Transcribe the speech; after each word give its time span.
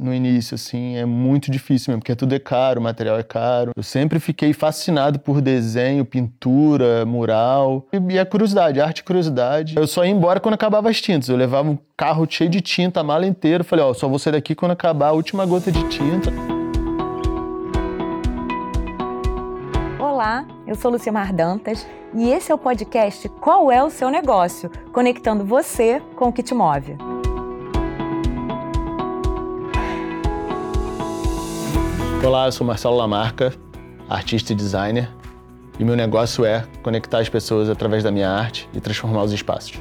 no 0.00 0.14
início, 0.14 0.54
assim, 0.54 0.96
é 0.96 1.04
muito 1.04 1.50
difícil 1.50 1.92
mesmo, 1.92 2.00
porque 2.00 2.16
tudo 2.16 2.34
é 2.34 2.38
caro, 2.38 2.80
o 2.80 2.82
material 2.82 3.18
é 3.18 3.22
caro. 3.22 3.72
Eu 3.76 3.82
sempre 3.82 4.18
fiquei 4.18 4.52
fascinado 4.54 5.18
por 5.18 5.42
desenho, 5.42 6.04
pintura, 6.04 7.04
mural. 7.04 7.86
E 8.08 8.18
a 8.18 8.24
curiosidade, 8.24 8.80
arte 8.80 9.00
e 9.00 9.04
curiosidade. 9.04 9.76
Eu 9.76 9.86
só 9.86 10.04
ia 10.04 10.10
embora 10.10 10.40
quando 10.40 10.54
acabava 10.54 10.88
as 10.88 11.00
tintas. 11.00 11.28
Eu 11.28 11.36
levava 11.36 11.68
um 11.68 11.78
carro 11.96 12.26
cheio 12.28 12.48
de 12.48 12.62
tinta, 12.62 13.00
a 13.00 13.04
mala 13.04 13.26
inteira. 13.26 13.62
Falei, 13.62 13.84
ó, 13.84 13.92
só 13.92 14.08
vou 14.08 14.18
sair 14.18 14.32
daqui 14.32 14.54
quando 14.54 14.72
acabar 14.72 15.08
a 15.08 15.12
última 15.12 15.44
gota 15.44 15.70
de 15.70 15.86
tinta. 15.88 16.30
Olá, 19.98 20.46
eu 20.66 20.74
sou 20.74 20.90
Lucimar 20.90 21.34
Dantas 21.34 21.86
e 22.14 22.30
esse 22.30 22.50
é 22.50 22.54
o 22.54 22.58
podcast 22.58 23.28
Qual 23.28 23.70
é 23.70 23.84
o 23.84 23.90
seu 23.90 24.10
negócio? 24.10 24.70
Conectando 24.92 25.44
você 25.44 26.00
com 26.16 26.28
o 26.28 26.32
que 26.32 26.42
te 26.42 26.54
move. 26.54 26.96
Olá, 32.22 32.44
eu 32.44 32.52
sou 32.52 32.66
Marcelo 32.66 32.96
Lamarca, 32.96 33.50
artista 34.06 34.52
e 34.52 34.54
designer, 34.54 35.08
e 35.78 35.84
meu 35.84 35.96
negócio 35.96 36.44
é 36.44 36.66
conectar 36.82 37.18
as 37.18 37.30
pessoas 37.30 37.70
através 37.70 38.04
da 38.04 38.10
minha 38.10 38.28
arte 38.28 38.68
e 38.74 38.80
transformar 38.80 39.22
os 39.22 39.32
espaços. 39.32 39.80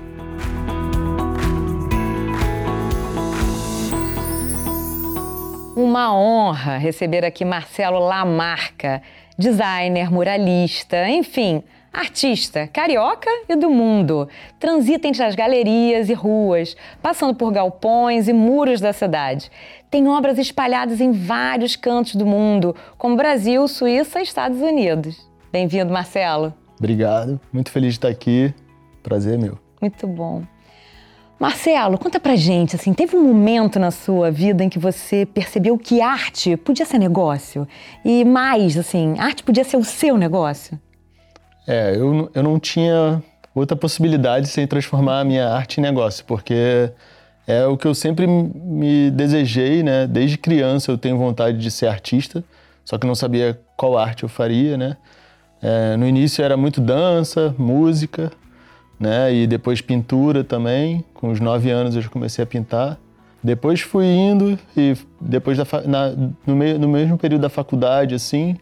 Uma 5.75 6.15
honra 6.15 6.77
receber 6.77 7.25
aqui 7.25 7.43
Marcelo 7.43 7.99
Lamarca, 7.99 9.01
designer, 9.37 10.09
muralista, 10.09 11.09
enfim, 11.09 11.61
Artista, 11.91 12.67
carioca 12.67 13.29
e 13.49 13.55
do 13.55 13.69
mundo, 13.69 14.29
transita 14.59 15.07
entre 15.07 15.23
as 15.23 15.33
galerias 15.33 16.07
e 16.07 16.13
ruas, 16.13 16.77
passando 17.01 17.33
por 17.33 17.51
galpões 17.51 18.27
e 18.27 18.33
muros 18.33 18.79
da 18.79 18.93
cidade. 18.93 19.51
Tem 19.89 20.07
obras 20.07 20.37
espalhadas 20.37 21.01
em 21.01 21.11
vários 21.11 21.75
cantos 21.75 22.15
do 22.15 22.27
mundo, 22.27 22.75
como 22.95 23.17
Brasil, 23.17 23.67
Suíça 23.67 24.19
e 24.19 24.23
Estados 24.23 24.61
Unidos. 24.61 25.27
Bem-vindo, 25.51 25.91
Marcelo. 25.91 26.53
Obrigado, 26.77 27.41
muito 27.51 27.71
feliz 27.71 27.93
de 27.93 27.97
estar 27.97 28.09
aqui. 28.09 28.53
Prazer 29.01 29.39
meu. 29.39 29.57
Muito 29.81 30.05
bom. 30.05 30.43
Marcelo, 31.39 31.97
conta 31.97 32.19
pra 32.19 32.35
gente, 32.35 32.75
assim, 32.75 32.93
teve 32.93 33.15
um 33.15 33.23
momento 33.23 33.79
na 33.79 33.91
sua 33.91 34.29
vida 34.29 34.63
em 34.63 34.69
que 34.69 34.77
você 34.77 35.25
percebeu 35.25 35.77
que 35.77 36.01
arte 36.01 36.55
podia 36.57 36.85
ser 36.85 36.99
negócio? 36.99 37.67
E 38.05 38.23
mais, 38.25 38.77
assim, 38.77 39.15
arte 39.17 39.41
podia 39.41 39.63
ser 39.63 39.77
o 39.77 39.83
seu 39.83 40.17
negócio? 40.17 40.77
É, 41.69 41.95
eu, 41.95 42.31
eu 42.33 42.41
não 42.41 42.59
tinha 42.59 43.21
outra 43.53 43.77
possibilidade 43.77 44.47
sem 44.47 44.65
transformar 44.65 45.19
a 45.19 45.23
minha 45.23 45.47
arte 45.49 45.79
em 45.79 45.83
negócio, 45.83 46.25
porque 46.25 46.91
é 47.45 47.63
o 47.67 47.77
que 47.77 47.85
eu 47.85 47.93
sempre 47.93 48.25
me 48.25 49.11
desejei, 49.11 49.83
né? 49.83 50.07
Desde 50.07 50.35
criança 50.35 50.89
eu 50.89 50.97
tenho 50.97 51.15
vontade 51.15 51.59
de 51.59 51.69
ser 51.69 51.85
artista, 51.85 52.43
só 52.83 52.97
que 52.97 53.05
não 53.05 53.13
sabia 53.13 53.61
qual 53.77 53.99
arte 53.99 54.23
eu 54.23 54.29
faria, 54.29 54.77
né? 54.77 54.97
É, 55.61 55.95
no 55.95 56.07
início 56.07 56.43
era 56.43 56.57
muito 56.57 56.81
dança, 56.81 57.53
música, 57.55 58.31
né? 58.99 59.31
E 59.31 59.45
depois 59.45 59.79
pintura 59.79 60.43
também. 60.43 61.05
Com 61.13 61.29
os 61.29 61.39
nove 61.39 61.69
anos 61.69 61.95
eu 61.95 62.01
já 62.01 62.09
comecei 62.09 62.43
a 62.43 62.47
pintar. 62.47 62.97
Depois 63.43 63.79
fui 63.81 64.07
indo 64.07 64.57
e 64.75 64.97
depois 65.21 65.55
da, 65.55 65.65
na, 65.85 66.13
no, 66.47 66.55
meio, 66.55 66.79
no 66.79 66.87
mesmo 66.87 67.15
período 67.15 67.41
da 67.41 67.49
faculdade, 67.49 68.15
assim, 68.15 68.57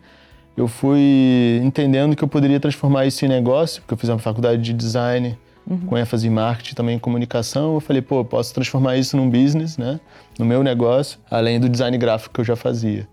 eu 0.57 0.67
fui 0.67 1.61
entendendo 1.63 2.15
que 2.15 2.23
eu 2.23 2.27
poderia 2.27 2.59
transformar 2.59 3.05
isso 3.05 3.23
em 3.23 3.27
negócio, 3.27 3.81
porque 3.81 3.93
eu 3.93 3.97
fiz 3.97 4.09
uma 4.09 4.17
faculdade 4.17 4.59
de 4.59 4.73
design 4.73 5.37
uhum. 5.69 5.77
com 5.81 5.97
ênfase 5.97 6.27
em 6.27 6.31
marketing 6.31 6.73
também 6.73 6.95
em 6.95 6.99
comunicação. 6.99 7.75
Eu 7.75 7.79
falei, 7.79 8.01
pô, 8.01 8.25
posso 8.25 8.53
transformar 8.55 8.97
isso 8.97 9.15
num 9.15 9.29
business, 9.29 9.77
né? 9.77 9.99
No 10.39 10.45
meu 10.45 10.63
negócio, 10.63 11.19
além 11.29 11.59
do 11.59 11.69
design 11.69 11.95
gráfico 11.99 12.33
que 12.33 12.41
eu 12.41 12.45
já 12.45 12.55
fazia. 12.55 13.07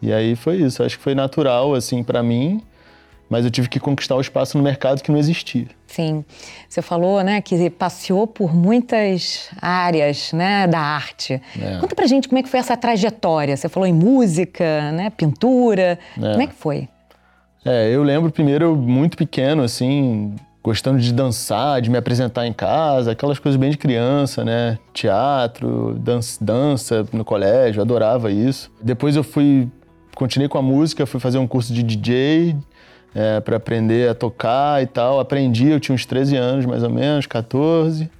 E 0.00 0.10
aí 0.10 0.34
foi 0.34 0.56
isso. 0.56 0.82
Acho 0.82 0.96
que 0.96 1.04
foi 1.04 1.14
natural, 1.14 1.74
assim, 1.74 2.02
para 2.02 2.22
mim 2.22 2.62
mas 3.28 3.44
eu 3.44 3.50
tive 3.50 3.68
que 3.68 3.78
conquistar 3.78 4.16
o 4.16 4.20
espaço 4.20 4.56
no 4.56 4.64
mercado 4.64 5.02
que 5.02 5.10
não 5.10 5.18
existia. 5.18 5.66
Sim, 5.86 6.24
você 6.68 6.82
falou, 6.82 7.22
né, 7.22 7.40
que 7.40 7.70
passeou 7.70 8.26
por 8.26 8.54
muitas 8.54 9.48
áreas, 9.60 10.32
né, 10.32 10.66
da 10.66 10.78
arte. 10.78 11.40
É. 11.60 11.78
Conta 11.78 11.94
pra 11.94 12.06
gente 12.06 12.28
como 12.28 12.38
é 12.38 12.42
que 12.42 12.48
foi 12.48 12.60
essa 12.60 12.76
trajetória. 12.76 13.56
Você 13.56 13.68
falou 13.68 13.86
em 13.86 13.92
música, 13.92 14.92
né, 14.92 15.10
pintura. 15.10 15.98
É. 16.16 16.20
Como 16.20 16.42
é 16.42 16.46
que 16.46 16.54
foi? 16.54 16.88
É, 17.64 17.90
eu 17.90 18.02
lembro 18.02 18.30
primeiro 18.30 18.76
muito 18.76 19.16
pequeno, 19.16 19.62
assim, 19.62 20.34
gostando 20.62 20.98
de 20.98 21.12
dançar, 21.12 21.80
de 21.80 21.90
me 21.90 21.96
apresentar 21.98 22.46
em 22.46 22.52
casa, 22.52 23.12
aquelas 23.12 23.38
coisas 23.38 23.58
bem 23.58 23.70
de 23.70 23.78
criança, 23.78 24.44
né? 24.44 24.78
Teatro, 24.92 25.94
dança, 25.98 26.44
dança 26.44 27.06
no 27.12 27.24
colégio, 27.24 27.80
adorava 27.80 28.30
isso. 28.30 28.70
Depois 28.80 29.16
eu 29.16 29.24
fui, 29.24 29.68
continuei 30.14 30.48
com 30.48 30.58
a 30.58 30.62
música, 30.62 31.06
fui 31.06 31.20
fazer 31.20 31.38
um 31.38 31.46
curso 31.46 31.72
de 31.72 31.82
DJ, 31.82 32.56
é, 33.14 33.40
para 33.40 33.56
aprender 33.56 34.08
a 34.08 34.14
tocar 34.14 34.82
e 34.82 34.86
tal. 34.86 35.20
Aprendi, 35.20 35.68
eu 35.68 35.80
tinha 35.80 35.94
uns 35.94 36.06
13 36.06 36.36
anos 36.36 36.66
mais 36.66 36.82
ou 36.82 36.90
menos, 36.90 37.26
14, 37.26 38.10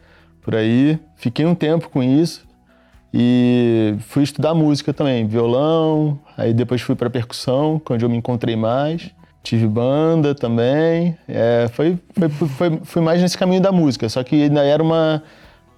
por 0.42 0.54
aí. 0.54 0.98
Fiquei 1.16 1.44
um 1.46 1.54
tempo 1.54 1.88
com 1.88 2.02
isso 2.02 2.48
e 3.12 3.94
fui 4.00 4.22
estudar 4.22 4.54
música 4.54 4.92
também, 4.92 5.26
violão, 5.26 6.18
aí 6.36 6.52
depois 6.52 6.80
fui 6.80 6.94
para 6.94 7.08
percussão, 7.08 7.80
onde 7.88 8.04
eu 8.04 8.08
me 8.08 8.16
encontrei 8.16 8.56
mais. 8.56 9.10
Tive 9.42 9.66
banda 9.66 10.34
também, 10.34 11.16
é, 11.26 11.68
foi, 11.72 11.98
foi, 12.12 12.28
foi, 12.28 12.80
foi 12.82 13.02
mais 13.02 13.22
nesse 13.22 13.38
caminho 13.38 13.62
da 13.62 13.72
música, 13.72 14.08
só 14.08 14.22
que 14.22 14.42
ainda 14.42 14.62
era 14.62 14.82
uma, 14.82 15.22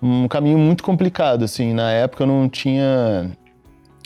um 0.03 0.27
caminho 0.27 0.59
muito 0.59 0.83
complicado, 0.83 1.45
assim, 1.45 1.73
na 1.73 1.91
época 1.93 2.25
eu 2.25 2.27
não 2.27 2.49
tinha, 2.49 3.31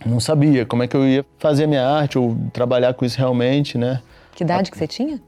não 0.04 0.20
sabia 0.20 0.66
como 0.66 0.82
é 0.82 0.88
que 0.88 0.96
eu 0.96 1.06
ia 1.06 1.24
fazer 1.38 1.66
minha 1.66 1.86
arte 1.86 2.18
ou 2.18 2.36
trabalhar 2.52 2.92
com 2.92 3.04
isso 3.06 3.16
realmente, 3.16 3.78
né? 3.78 4.02
Que 4.34 4.42
idade 4.42 4.70
que 4.70 4.76
você 4.76 4.86
tinha? 4.86 5.20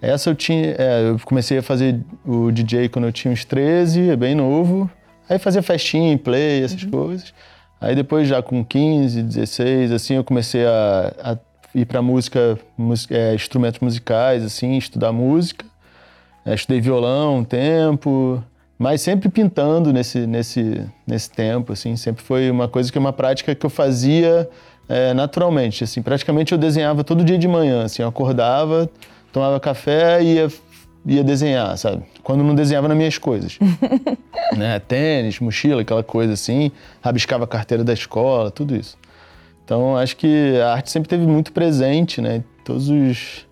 Essa 0.00 0.30
eu 0.30 0.34
tinha. 0.34 0.74
É, 0.78 1.10
eu 1.10 1.18
comecei 1.24 1.58
a 1.58 1.62
fazer 1.62 2.00
o 2.24 2.50
DJ 2.50 2.88
quando 2.88 3.06
eu 3.06 3.12
tinha 3.12 3.32
uns 3.32 3.44
13, 3.44 4.10
é 4.10 4.16
bem 4.16 4.34
novo. 4.34 4.90
Aí 5.28 5.38
fazia 5.38 5.62
festinha, 5.62 6.16
play, 6.16 6.62
essas 6.62 6.82
uhum. 6.84 6.90
coisas. 6.90 7.34
Aí 7.80 7.94
depois, 7.94 8.26
já 8.26 8.42
com 8.42 8.64
15, 8.64 9.22
16, 9.22 9.92
assim, 9.92 10.14
eu 10.14 10.24
comecei 10.24 10.64
a, 10.66 11.14
a 11.22 11.38
ir 11.74 11.84
para 11.84 12.00
música, 12.00 12.58
música 12.76 13.14
é, 13.14 13.34
instrumentos 13.34 13.80
musicais, 13.80 14.42
assim, 14.42 14.76
estudar 14.76 15.12
música. 15.12 15.66
É, 16.44 16.54
estudei 16.54 16.80
violão 16.80 17.38
um 17.38 17.44
tempo, 17.44 18.42
mas 18.78 19.02
sempre 19.02 19.28
pintando 19.28 19.92
nesse, 19.92 20.26
nesse, 20.26 20.84
nesse 21.06 21.30
tempo, 21.30 21.72
assim. 21.72 21.94
Sempre 21.96 22.22
foi 22.22 22.50
uma 22.50 22.68
coisa 22.68 22.90
que 22.90 22.96
é 22.96 23.00
uma 23.00 23.12
prática 23.12 23.54
que 23.54 23.66
eu 23.66 23.70
fazia 23.70 24.48
é, 24.88 25.12
naturalmente. 25.12 25.84
Assim, 25.84 26.00
praticamente 26.00 26.52
eu 26.52 26.58
desenhava 26.58 27.04
todo 27.04 27.24
dia 27.24 27.38
de 27.38 27.46
manhã. 27.46 27.84
Assim, 27.84 28.02
eu 28.02 28.08
acordava, 28.08 28.90
tomava 29.32 29.60
café 29.60 30.22
e 30.22 30.34
ia, 30.34 30.48
ia 31.06 31.24
desenhar, 31.24 31.76
sabe? 31.76 32.02
Quando 32.22 32.42
não 32.42 32.54
desenhava 32.54 32.88
nas 32.88 32.96
minhas 32.96 33.18
coisas. 33.18 33.58
né? 34.56 34.78
Tênis, 34.78 35.38
mochila, 35.40 35.82
aquela 35.82 36.02
coisa 36.02 36.32
assim. 36.32 36.72
Rabiscava 37.02 37.44
a 37.44 37.48
carteira 37.48 37.84
da 37.84 37.92
escola, 37.92 38.50
tudo 38.50 38.74
isso. 38.74 38.96
Então, 39.64 39.96
acho 39.96 40.16
que 40.16 40.58
a 40.60 40.72
arte 40.72 40.90
sempre 40.90 41.08
teve 41.08 41.26
muito 41.26 41.52
presente, 41.52 42.22
né? 42.22 42.42
Todos 42.64 42.88
os 42.88 43.47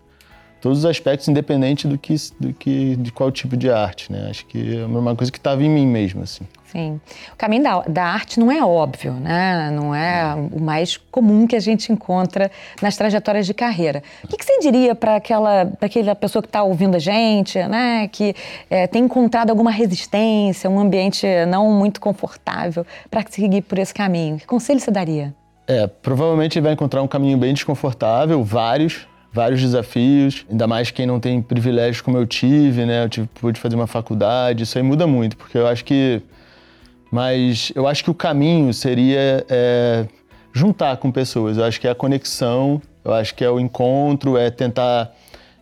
todos 0.66 0.80
os 0.80 0.84
aspectos, 0.84 1.28
independente 1.28 1.86
do 1.86 1.96
que, 1.96 2.16
do 2.40 2.52
que 2.52 2.96
de 2.96 3.12
qual 3.12 3.30
tipo 3.30 3.56
de 3.56 3.70
arte, 3.70 4.10
né? 4.10 4.26
Acho 4.28 4.44
que 4.46 4.78
é 4.78 4.84
uma 4.84 5.14
coisa 5.14 5.30
que 5.30 5.38
estava 5.38 5.62
em 5.62 5.70
mim 5.70 5.86
mesmo, 5.86 6.24
assim. 6.24 6.44
Sim. 6.64 7.00
O 7.32 7.36
caminho 7.36 7.62
da, 7.62 7.80
da, 7.82 8.04
arte 8.04 8.40
não 8.40 8.50
é 8.50 8.64
óbvio, 8.64 9.12
né? 9.12 9.70
Não 9.70 9.94
é 9.94 10.34
o 10.34 10.60
mais 10.60 10.96
comum 10.96 11.46
que 11.46 11.54
a 11.54 11.60
gente 11.60 11.92
encontra 11.92 12.50
nas 12.82 12.96
trajetórias 12.96 13.46
de 13.46 13.54
carreira. 13.54 14.02
O 14.24 14.26
que, 14.26 14.36
que 14.36 14.44
você 14.44 14.58
diria 14.58 14.92
para 14.96 15.14
aquela, 15.14 15.72
aquela 15.80 16.16
pessoa 16.16 16.42
que 16.42 16.48
está 16.48 16.64
ouvindo 16.64 16.96
a 16.96 16.98
gente, 16.98 17.62
né? 17.68 18.08
Que 18.08 18.34
é, 18.68 18.88
tem 18.88 19.04
encontrado 19.04 19.50
alguma 19.50 19.70
resistência, 19.70 20.68
um 20.68 20.80
ambiente 20.80 21.28
não 21.46 21.70
muito 21.70 22.00
confortável 22.00 22.84
para 23.08 23.24
seguir 23.30 23.62
por 23.62 23.78
esse 23.78 23.94
caminho? 23.94 24.36
Que 24.38 24.46
conselho 24.46 24.80
você 24.80 24.90
daria? 24.90 25.32
É, 25.68 25.86
provavelmente 25.86 26.58
ele 26.58 26.64
vai 26.64 26.72
encontrar 26.72 27.02
um 27.02 27.08
caminho 27.08 27.38
bem 27.38 27.54
desconfortável, 27.54 28.42
vários, 28.42 29.06
vários 29.36 29.60
desafios, 29.60 30.46
ainda 30.50 30.66
mais 30.66 30.90
quem 30.90 31.04
não 31.04 31.20
tem 31.20 31.42
privilégios 31.42 32.00
como 32.00 32.16
eu 32.16 32.26
tive, 32.26 32.86
né? 32.86 33.04
Eu 33.04 33.08
tive, 33.10 33.28
pude 33.34 33.60
fazer 33.60 33.76
uma 33.76 33.86
faculdade, 33.86 34.62
isso 34.62 34.78
aí 34.78 34.82
muda 34.82 35.06
muito, 35.06 35.36
porque 35.36 35.58
eu 35.58 35.66
acho 35.66 35.84
que. 35.84 36.22
Mas 37.12 37.70
eu 37.74 37.86
acho 37.86 38.02
que 38.02 38.10
o 38.10 38.14
caminho 38.14 38.72
seria 38.72 39.44
é, 39.48 40.06
juntar 40.54 40.96
com 40.96 41.12
pessoas. 41.12 41.58
Eu 41.58 41.64
acho 41.64 41.78
que 41.78 41.86
é 41.86 41.90
a 41.90 41.94
conexão, 41.94 42.80
eu 43.04 43.12
acho 43.12 43.34
que 43.34 43.44
é 43.44 43.50
o 43.50 43.60
encontro, 43.60 44.38
é 44.38 44.50
tentar 44.50 45.12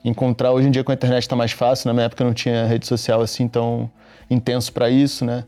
encontrar. 0.05 0.53
Hoje 0.53 0.69
em 0.69 0.71
dia 0.71 0.85
com 0.85 0.93
a 0.93 0.95
internet 0.95 1.23
está 1.23 1.35
mais 1.35 1.51
fácil, 1.51 1.89
na 1.89 1.93
minha 1.93 2.07
época 2.07 2.23
não 2.23 2.33
tinha 2.33 2.67
rede 2.67 2.87
social 2.87 3.21
assim 3.21 3.49
tão 3.49 3.91
intenso 4.31 4.73
para 4.73 4.89
isso, 4.89 5.25
né? 5.25 5.45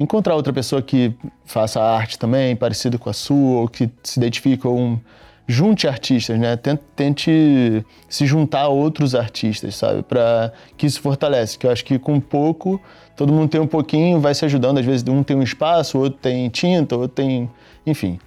Encontrar 0.00 0.34
outra 0.34 0.52
pessoa 0.52 0.80
que 0.80 1.14
faça 1.44 1.80
arte 1.80 2.18
também, 2.18 2.56
parecida 2.56 2.96
com 2.96 3.10
a 3.10 3.12
sua, 3.12 3.60
ou 3.60 3.68
que 3.68 3.90
se 4.02 4.18
identifique 4.18 4.62
com 4.62 4.92
um 4.92 5.00
junte 5.46 5.86
artistas, 5.86 6.38
né? 6.38 6.56
Tente, 6.56 6.82
tente 6.94 7.84
se 8.08 8.26
juntar 8.26 8.62
a 8.62 8.68
outros 8.68 9.14
artistas, 9.14 9.76
sabe? 9.76 10.02
Para 10.02 10.52
que 10.76 10.86
isso 10.86 11.00
fortalece. 11.00 11.58
Que 11.58 11.66
eu 11.66 11.70
acho 11.70 11.84
que 11.84 11.98
com 11.98 12.18
pouco, 12.18 12.80
todo 13.16 13.32
mundo 13.32 13.48
tem 13.48 13.60
um 13.60 13.66
pouquinho, 13.66 14.20
vai 14.20 14.34
se 14.34 14.44
ajudando. 14.44 14.78
Às 14.78 14.84
vezes 14.84 15.06
um 15.08 15.22
tem 15.22 15.36
um 15.36 15.42
espaço, 15.42 15.98
outro 15.98 16.18
tem 16.20 16.48
tinta, 16.48 16.96
outro 16.96 17.14
tem. 17.14 17.48
Enfim. 17.86 18.18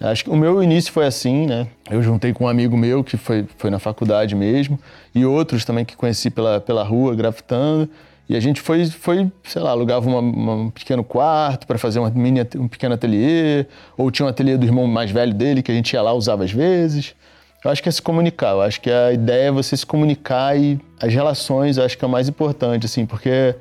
Acho 0.00 0.24
que 0.24 0.30
o 0.30 0.36
meu 0.36 0.62
início 0.62 0.92
foi 0.92 1.06
assim, 1.06 1.46
né? 1.46 1.66
Eu 1.88 2.02
juntei 2.02 2.32
com 2.32 2.44
um 2.44 2.48
amigo 2.48 2.76
meu 2.76 3.02
que 3.02 3.16
foi, 3.16 3.46
foi 3.56 3.70
na 3.70 3.78
faculdade 3.78 4.34
mesmo 4.34 4.78
e 5.14 5.24
outros 5.24 5.64
também 5.64 5.84
que 5.84 5.96
conheci 5.96 6.28
pela, 6.28 6.60
pela 6.60 6.82
rua, 6.82 7.14
grafitando. 7.14 7.88
E 8.28 8.34
a 8.34 8.40
gente 8.40 8.60
foi, 8.60 8.86
foi 8.86 9.30
sei 9.42 9.60
lá, 9.60 9.70
alugava 9.70 10.08
uma, 10.08 10.20
uma, 10.20 10.54
um 10.54 10.70
pequeno 10.70 11.04
quarto 11.04 11.66
para 11.66 11.78
fazer 11.78 11.98
uma 11.98 12.10
mini, 12.10 12.40
um 12.56 12.68
pequeno 12.68 12.94
ateliê, 12.94 13.66
ou 13.96 14.10
tinha 14.10 14.24
um 14.24 14.28
ateliê 14.28 14.56
do 14.56 14.64
irmão 14.64 14.86
mais 14.86 15.10
velho 15.10 15.34
dele 15.34 15.62
que 15.62 15.70
a 15.70 15.74
gente 15.74 15.92
ia 15.92 16.00
lá 16.00 16.12
usava 16.12 16.44
às 16.44 16.52
vezes. 16.52 17.14
Eu 17.62 17.70
acho 17.70 17.82
que 17.82 17.88
é 17.88 17.92
se 17.92 18.02
comunicar, 18.02 18.50
eu 18.50 18.62
acho 18.62 18.80
que 18.80 18.90
a 18.90 19.12
ideia 19.12 19.48
é 19.48 19.50
você 19.50 19.76
se 19.76 19.86
comunicar 19.86 20.56
e 20.58 20.78
as 21.00 21.12
relações, 21.12 21.76
eu 21.76 21.84
acho 21.84 21.96
que 21.96 22.04
é 22.04 22.08
o 22.08 22.10
mais 22.10 22.28
importante, 22.28 22.84
assim, 22.84 23.06
porque 23.06 23.54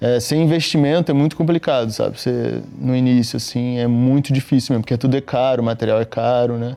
é, 0.00 0.20
sem 0.20 0.42
investimento 0.42 1.10
é 1.10 1.14
muito 1.14 1.34
complicado, 1.34 1.90
sabe? 1.90 2.20
Você, 2.20 2.62
no 2.78 2.94
início, 2.94 3.38
assim, 3.38 3.78
é 3.78 3.86
muito 3.86 4.32
difícil 4.32 4.74
mesmo, 4.74 4.82
porque 4.82 4.96
tudo 4.98 5.16
é 5.16 5.20
caro, 5.20 5.62
o 5.62 5.64
material 5.64 6.00
é 6.00 6.04
caro, 6.04 6.58
né? 6.58 6.76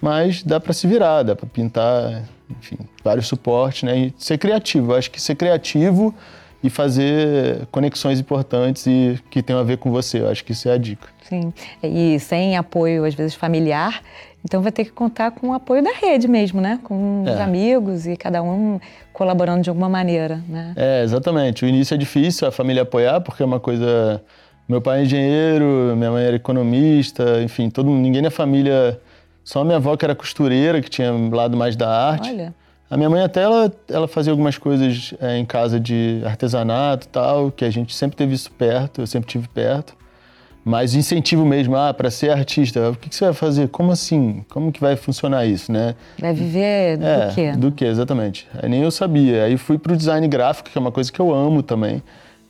Mas 0.00 0.42
dá 0.42 0.60
para 0.60 0.72
se 0.72 0.86
virar, 0.86 1.24
dá 1.24 1.34
para 1.34 1.46
pintar, 1.46 2.22
enfim, 2.60 2.78
vários 3.02 3.26
suportes, 3.26 3.82
né? 3.82 3.98
E 3.98 4.14
ser 4.16 4.38
criativo, 4.38 4.92
eu 4.92 4.96
acho 4.96 5.10
que 5.10 5.20
ser 5.20 5.34
criativo 5.34 6.14
e 6.64 6.70
fazer 6.70 7.66
conexões 7.70 8.18
importantes 8.18 8.86
e 8.86 9.20
que 9.30 9.42
tenham 9.42 9.60
a 9.60 9.62
ver 9.62 9.76
com 9.76 9.90
você. 9.90 10.20
Eu 10.20 10.30
acho 10.30 10.42
que 10.42 10.52
isso 10.52 10.66
é 10.66 10.72
a 10.72 10.78
dica. 10.78 11.06
Sim, 11.22 11.52
e 11.82 12.18
sem 12.18 12.56
apoio, 12.56 13.04
às 13.04 13.14
vezes, 13.14 13.34
familiar, 13.34 14.02
então 14.42 14.62
vai 14.62 14.72
ter 14.72 14.86
que 14.86 14.90
contar 14.90 15.30
com 15.32 15.50
o 15.50 15.52
apoio 15.52 15.84
da 15.84 15.92
rede 15.92 16.26
mesmo, 16.26 16.62
né? 16.62 16.80
Com 16.82 17.22
os 17.22 17.28
é. 17.28 17.42
amigos 17.42 18.06
e 18.06 18.16
cada 18.16 18.42
um 18.42 18.80
colaborando 19.12 19.62
de 19.62 19.68
alguma 19.68 19.90
maneira, 19.90 20.42
né? 20.48 20.72
É, 20.74 21.02
exatamente. 21.02 21.66
O 21.66 21.68
início 21.68 21.94
é 21.94 21.98
difícil 21.98 22.48
a 22.48 22.50
família 22.50 22.82
apoiar, 22.82 23.20
porque 23.20 23.42
é 23.42 23.46
uma 23.46 23.60
coisa... 23.60 24.22
Meu 24.66 24.80
pai 24.80 25.00
é 25.00 25.02
engenheiro, 25.02 25.94
minha 25.94 26.10
mãe 26.10 26.24
era 26.24 26.36
economista, 26.36 27.42
enfim, 27.42 27.68
todo 27.68 27.90
ninguém 27.90 28.22
na 28.22 28.30
família... 28.30 28.98
Só 29.44 29.62
minha 29.62 29.76
avó 29.76 29.94
que 29.94 30.06
era 30.06 30.14
costureira, 30.14 30.80
que 30.80 30.88
tinha 30.88 31.12
lado 31.12 31.54
mais 31.54 31.76
da 31.76 31.90
arte. 31.90 32.30
Olha. 32.30 32.54
A 32.94 32.96
minha 32.96 33.10
mãe 33.10 33.24
até 33.24 33.42
ela, 33.42 33.72
ela 33.88 34.06
fazia 34.06 34.32
algumas 34.32 34.56
coisas 34.56 35.14
é, 35.20 35.36
em 35.36 35.44
casa 35.44 35.80
de 35.80 36.22
artesanato 36.24 37.08
e 37.08 37.10
tal, 37.10 37.50
que 37.50 37.64
a 37.64 37.70
gente 37.70 37.92
sempre 37.92 38.16
teve 38.16 38.34
isso 38.34 38.52
perto, 38.52 39.00
eu 39.00 39.06
sempre 39.08 39.28
tive 39.28 39.48
perto. 39.48 39.96
Mas 40.64 40.94
incentivo 40.94 41.44
mesmo, 41.44 41.74
ah, 41.74 41.92
para 41.92 42.08
ser 42.08 42.30
artista, 42.30 42.90
o 42.90 42.94
que, 42.94 43.08
que, 43.08 43.16
você 43.16 43.24
vai 43.24 43.34
fazer? 43.34 43.68
Como 43.68 43.90
assim? 43.90 44.44
Como 44.48 44.70
que 44.70 44.80
vai 44.80 44.94
funcionar 44.94 45.44
isso, 45.44 45.72
né? 45.72 45.96
Vai 46.20 46.32
viver 46.32 46.98
do 46.98 47.04
é, 47.04 47.32
quê? 47.34 47.52
Do 47.56 47.72
quê, 47.72 47.86
exatamente. 47.86 48.46
Aí 48.62 48.68
nem 48.68 48.82
eu 48.84 48.92
sabia. 48.92 49.42
Aí 49.42 49.56
fui 49.56 49.76
para 49.76 49.92
o 49.92 49.96
design 49.96 50.28
gráfico, 50.28 50.70
que 50.70 50.78
é 50.78 50.80
uma 50.80 50.92
coisa 50.92 51.10
que 51.10 51.18
eu 51.18 51.34
amo 51.34 51.64
também, 51.64 52.00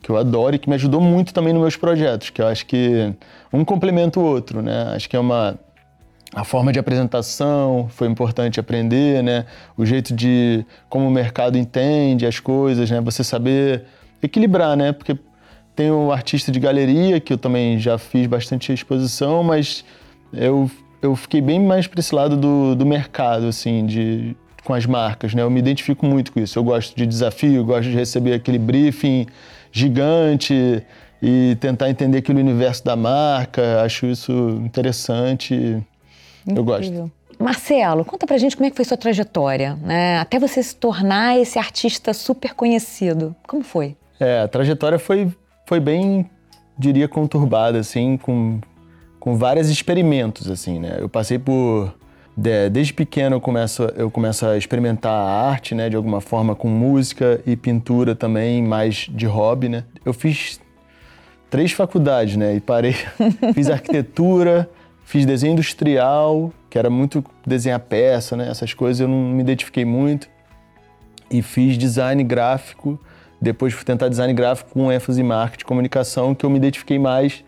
que 0.03 0.11
eu 0.11 0.17
adoro 0.19 0.57
e 0.57 0.59
que 0.59 0.69
me 0.69 0.75
ajudou 0.75 1.01
muito 1.01 1.33
também 1.33 1.55
nos 1.55 1.63
meus 1.63 1.77
projetos, 1.77 2.29
que 2.29 2.43
eu 2.43 2.47
acho 2.47 2.67
que 2.67 3.15
um 3.51 3.65
complementa 3.65 4.21
o 4.21 4.23
outro, 4.23 4.61
né? 4.61 4.93
Acho 4.95 5.09
que 5.09 5.17
é 5.17 5.19
uma 5.19 5.59
a 6.35 6.45
forma 6.45 6.73
de 6.73 6.79
apresentação 6.79 7.87
foi 7.89 8.09
importante 8.09 8.59
aprender, 8.59 9.23
né? 9.23 9.47
O 9.77 9.87
jeito 9.87 10.15
de 10.15 10.67
como 10.89 11.07
o 11.07 11.11
mercado 11.11 11.57
entende 11.57 12.27
as 12.27 12.41
coisas, 12.41 12.91
né? 12.91 13.01
Você 13.01 13.23
saber 13.23 13.85
equilibrar, 14.23 14.77
né? 14.77 14.93
Porque 14.93 15.17
tem 15.77 15.91
o 15.91 16.11
artista 16.11 16.51
de 16.51 16.59
galeria 16.59 17.21
que 17.21 17.33
eu 17.33 17.39
também 17.39 17.79
já 17.79 17.99
fiz 17.99 18.27
bastante 18.27 18.73
exposição, 18.73 19.43
mas 19.43 19.85
eu 20.33 20.71
eu 21.01 21.15
fiquei 21.15 21.43
bem 21.43 21.61
mais 21.61 21.87
para 21.87 22.01
esse 22.01 22.15
lado 22.15 22.35
do, 22.35 22.75
do 22.75 22.87
mercado, 22.87 23.47
assim, 23.47 23.85
de 23.85 24.35
com 24.65 24.73
as 24.73 24.87
marcas, 24.87 25.35
né? 25.35 25.43
Eu 25.43 25.51
me 25.51 25.61
identifico 25.61 26.07
muito 26.07 26.33
com 26.33 26.41
isso. 26.41 26.59
Eu 26.59 26.65
gosto 26.65 26.97
de 26.97 27.07
desafio, 27.07 27.63
gosto 27.65 27.91
de 27.91 27.95
receber 27.95 28.33
aquele 28.33 28.59
briefing 28.59 29.27
gigante 29.71 30.83
e 31.23 31.57
tentar 31.61 31.91
entender 31.91 32.19
aquele 32.19 32.41
universo 32.41 32.83
da 32.83 32.97
marca. 32.97 33.83
Acho 33.83 34.07
isso 34.07 34.33
interessante. 34.65 35.85
Incrível. 36.47 36.57
Eu 36.57 36.65
gosto. 36.65 37.13
Marcelo, 37.39 38.05
conta 38.05 38.27
pra 38.27 38.39
gente 38.39 38.57
como 38.57 38.67
é 38.67 38.71
que 38.71 38.77
foi 38.77 38.85
sua 38.85 38.97
trajetória, 38.97 39.77
né? 39.83 40.19
Até 40.19 40.39
você 40.39 40.63
se 40.63 40.77
tornar 40.77 41.39
esse 41.39 41.59
artista 41.59 42.13
super 42.13 42.55
conhecido. 42.55 43.35
Como 43.47 43.63
foi? 43.63 43.97
É, 44.21 44.41
a 44.41 44.49
trajetória 44.49 44.99
foi, 44.99 45.33
foi 45.67 45.81
bem, 45.81 46.31
diria, 46.79 47.09
conturbada, 47.09 47.79
assim, 47.79 48.17
com, 48.17 48.61
com 49.19 49.37
vários 49.37 49.69
experimentos, 49.69 50.49
assim, 50.49 50.79
né? 50.79 50.97
Eu 51.01 51.09
passei 51.09 51.39
por... 51.39 51.93
desde 52.71 52.93
pequeno 52.93 53.37
eu 53.37 53.41
começo, 53.41 53.83
eu 53.97 54.11
começo 54.11 54.47
a 54.47 54.57
experimentar 54.57 55.13
a 55.13 55.49
arte, 55.51 55.75
né? 55.75 55.89
De 55.91 55.97
alguma 55.97 56.21
forma, 56.21 56.55
com 56.55 56.69
música 56.69 57.41
e 57.45 57.57
pintura 57.57 58.15
também, 58.15 58.63
mais 58.63 59.09
de 59.11 59.27
hobby, 59.27 59.69
né? 59.69 59.85
Eu 60.05 60.13
fiz 60.13 60.61
três 61.51 61.73
faculdades, 61.73 62.37
né? 62.37 62.55
E 62.55 62.61
parei, 62.61 62.95
fiz 63.55 63.69
arquitetura... 63.69 64.71
Fiz 65.05 65.27
desenho 65.27 65.53
industrial, 65.53 66.53
que 66.71 66.79
era 66.79 66.89
muito 66.89 67.25
desenhar 67.47 67.79
peça, 67.79 68.37
né? 68.37 68.49
Essas 68.49 68.73
coisas 68.75 69.01
eu 69.01 69.07
não 69.07 69.17
me 69.17 69.41
identifiquei 69.41 69.85
muito. 69.85 70.29
E 71.31 71.43
fiz 71.43 71.79
design 71.79 72.23
gráfico. 72.25 72.99
Depois 73.41 73.75
fui 73.75 73.85
tentar 73.85 74.09
design 74.09 74.33
gráfico 74.33 74.71
com 74.71 74.91
ênfase 74.91 75.21
em 75.21 75.25
marketing 75.25 75.63
e 75.63 75.67
comunicação, 75.67 76.35
que 76.35 76.45
eu 76.45 76.51
me 76.51 76.57
identifiquei 76.57 76.99
mais. 76.99 77.45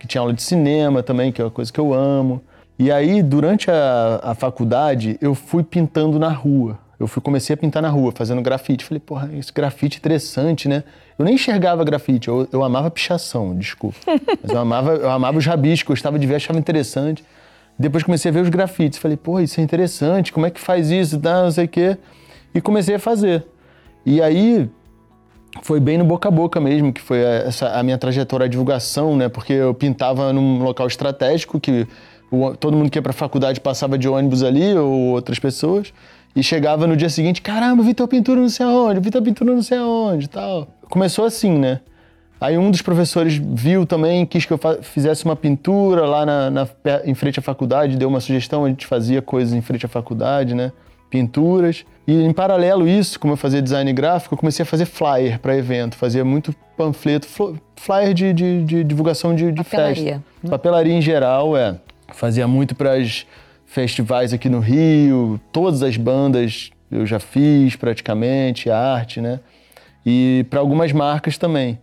Que 0.00 0.06
tinha 0.06 0.20
aula 0.20 0.32
de 0.32 0.42
cinema 0.42 1.02
também, 1.02 1.30
que 1.30 1.40
é 1.40 1.44
uma 1.44 1.50
coisa 1.50 1.72
que 1.72 1.78
eu 1.78 1.92
amo. 1.92 2.42
E 2.78 2.90
aí, 2.90 3.22
durante 3.22 3.70
a, 3.70 4.20
a 4.22 4.34
faculdade, 4.34 5.18
eu 5.20 5.34
fui 5.34 5.62
pintando 5.62 6.18
na 6.18 6.30
rua. 6.30 6.78
Eu 6.98 7.06
fui, 7.06 7.22
comecei 7.22 7.54
a 7.54 7.56
pintar 7.56 7.82
na 7.82 7.88
rua, 7.88 8.12
fazendo 8.12 8.40
grafite. 8.40 8.84
Falei, 8.84 9.00
porra, 9.00 9.30
esse 9.34 9.52
grafite 9.52 9.98
interessante, 9.98 10.68
né? 10.68 10.82
Eu 11.18 11.24
nem 11.24 11.34
enxergava 11.34 11.82
grafite, 11.82 12.28
eu, 12.28 12.48
eu 12.52 12.62
amava 12.62 12.90
pichação, 12.90 13.56
desculpa. 13.56 13.98
Mas 14.06 14.52
eu 14.52 14.58
amava, 14.58 14.92
eu 14.92 15.10
amava 15.10 15.36
os 15.36 15.44
rabiscos, 15.44 15.94
gostava 15.94 16.18
de 16.18 16.26
ver, 16.26 16.36
achava 16.36 16.58
interessante. 16.58 17.24
Depois 17.78 18.04
comecei 18.04 18.30
a 18.30 18.34
ver 18.34 18.40
os 18.40 18.48
grafites, 18.48 18.98
falei, 18.98 19.16
pô, 19.16 19.40
isso 19.40 19.60
é 19.60 19.62
interessante, 19.62 20.32
como 20.32 20.46
é 20.46 20.50
que 20.50 20.60
faz 20.60 20.90
isso, 20.90 21.18
tá, 21.18 21.42
não 21.42 21.50
sei 21.50 21.64
o 21.64 21.68
quê. 21.68 21.96
E 22.54 22.60
comecei 22.60 22.94
a 22.94 22.98
fazer. 22.98 23.44
E 24.06 24.22
aí 24.22 24.68
foi 25.62 25.80
bem 25.80 25.98
no 25.98 26.04
boca 26.04 26.28
a 26.28 26.30
boca 26.30 26.60
mesmo, 26.60 26.92
que 26.92 27.00
foi 27.00 27.18
essa, 27.20 27.68
a 27.68 27.82
minha 27.82 27.98
trajetória, 27.98 28.46
a 28.46 28.48
divulgação, 28.48 29.16
né? 29.16 29.28
Porque 29.28 29.52
eu 29.52 29.74
pintava 29.74 30.32
num 30.32 30.62
local 30.62 30.86
estratégico, 30.86 31.58
que 31.58 31.86
o, 32.30 32.54
todo 32.56 32.76
mundo 32.76 32.90
que 32.90 32.98
ia 32.98 33.02
pra 33.02 33.12
faculdade 33.12 33.60
passava 33.60 33.98
de 33.98 34.08
ônibus 34.08 34.42
ali, 34.42 34.74
ou 34.74 35.08
outras 35.08 35.38
pessoas. 35.38 35.92
E 36.36 36.42
chegava 36.42 36.86
no 36.86 36.96
dia 36.96 37.08
seguinte, 37.08 37.42
caramba, 37.42 37.82
vi 37.82 37.94
tua 37.94 38.06
pintura 38.06 38.40
não 38.40 38.48
sei 38.48 38.64
aonde, 38.66 39.00
vi 39.00 39.10
tua 39.10 39.22
pintura 39.22 39.52
não 39.52 39.62
sei 39.62 39.78
aonde 39.78 40.28
tal. 40.28 40.68
Começou 40.88 41.24
assim, 41.24 41.58
né? 41.58 41.80
Aí 42.40 42.56
um 42.56 42.70
dos 42.70 42.82
professores 42.82 43.34
viu 43.34 43.84
também, 43.84 44.24
quis 44.24 44.46
que 44.46 44.52
eu 44.52 44.60
fizesse 44.80 45.24
uma 45.24 45.34
pintura 45.34 46.06
lá 46.06 46.24
na, 46.24 46.50
na, 46.50 46.68
em 47.04 47.14
frente 47.14 47.40
à 47.40 47.42
faculdade, 47.42 47.96
deu 47.96 48.08
uma 48.08 48.20
sugestão, 48.20 48.64
a 48.64 48.68
gente 48.68 48.86
fazia 48.86 49.20
coisas 49.20 49.52
em 49.52 49.60
frente 49.60 49.84
à 49.84 49.88
faculdade, 49.88 50.54
né? 50.54 50.70
Pinturas. 51.10 51.84
E 52.06 52.22
em 52.22 52.32
paralelo 52.32 52.86
isso, 52.86 53.18
como 53.18 53.32
eu 53.32 53.36
fazia 53.36 53.60
design 53.60 53.92
gráfico, 53.92 54.34
eu 54.34 54.38
comecei 54.38 54.62
a 54.62 54.66
fazer 54.66 54.86
flyer 54.86 55.40
para 55.40 55.56
evento, 55.56 55.96
fazia 55.96 56.24
muito 56.24 56.54
panfleto, 56.76 57.26
flyer 57.74 58.14
de, 58.14 58.32
de, 58.32 58.64
de 58.64 58.84
divulgação 58.84 59.34
de, 59.34 59.50
de 59.50 59.64
Papelaria. 59.64 59.94
festa. 59.94 60.22
Né? 60.42 60.50
Papelaria 60.50 60.94
em 60.94 61.02
geral, 61.02 61.56
é. 61.56 61.76
Fazia 62.08 62.46
muito 62.46 62.74
para 62.74 62.92
as 62.94 63.26
festivais 63.66 64.32
aqui 64.32 64.48
no 64.48 64.60
Rio, 64.60 65.40
todas 65.52 65.82
as 65.82 65.96
bandas 65.96 66.70
eu 66.90 67.04
já 67.04 67.18
fiz 67.18 67.76
praticamente, 67.76 68.70
arte, 68.70 69.20
né? 69.20 69.40
E 70.04 70.46
para 70.48 70.60
algumas 70.60 70.92
marcas 70.92 71.36
também. 71.36 71.78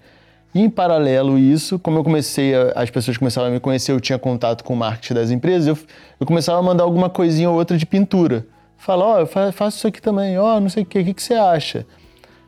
E 0.53 0.62
em 0.62 0.69
paralelo 0.69 1.38
isso, 1.38 1.77
como 1.77 1.98
eu 1.98 2.03
comecei, 2.03 2.55
a, 2.55 2.72
as 2.75 2.89
pessoas 2.89 3.17
começavam 3.17 3.50
a 3.50 3.53
me 3.53 3.60
conhecer, 3.60 3.91
eu 3.91 4.00
tinha 4.00 4.17
contato 4.17 4.63
com 4.63 4.74
o 4.74 4.77
marketing 4.77 5.13
das 5.13 5.31
empresas, 5.31 5.67
eu, 5.67 5.77
eu 6.19 6.25
começava 6.25 6.60
a 6.60 6.62
mandar 6.62 6.84
alguma 6.84 7.10
coisinha 7.10 7.50
ou 7.50 7.57
outra 7.57 7.77
de 7.77 7.86
pintura. 7.86 8.45
Fala, 8.77 9.05
ó, 9.05 9.15
oh, 9.15 9.19
eu 9.19 9.51
faço 9.51 9.77
isso 9.77 9.88
aqui 9.88 10.01
também, 10.01 10.38
ó, 10.38 10.55
oh, 10.55 10.60
não 10.60 10.69
sei 10.69 10.84
o 10.84 10.86
que, 10.86 11.00
o 11.00 11.03
que, 11.03 11.13
que 11.13 11.24
você 11.24 11.34
acha? 11.34 11.86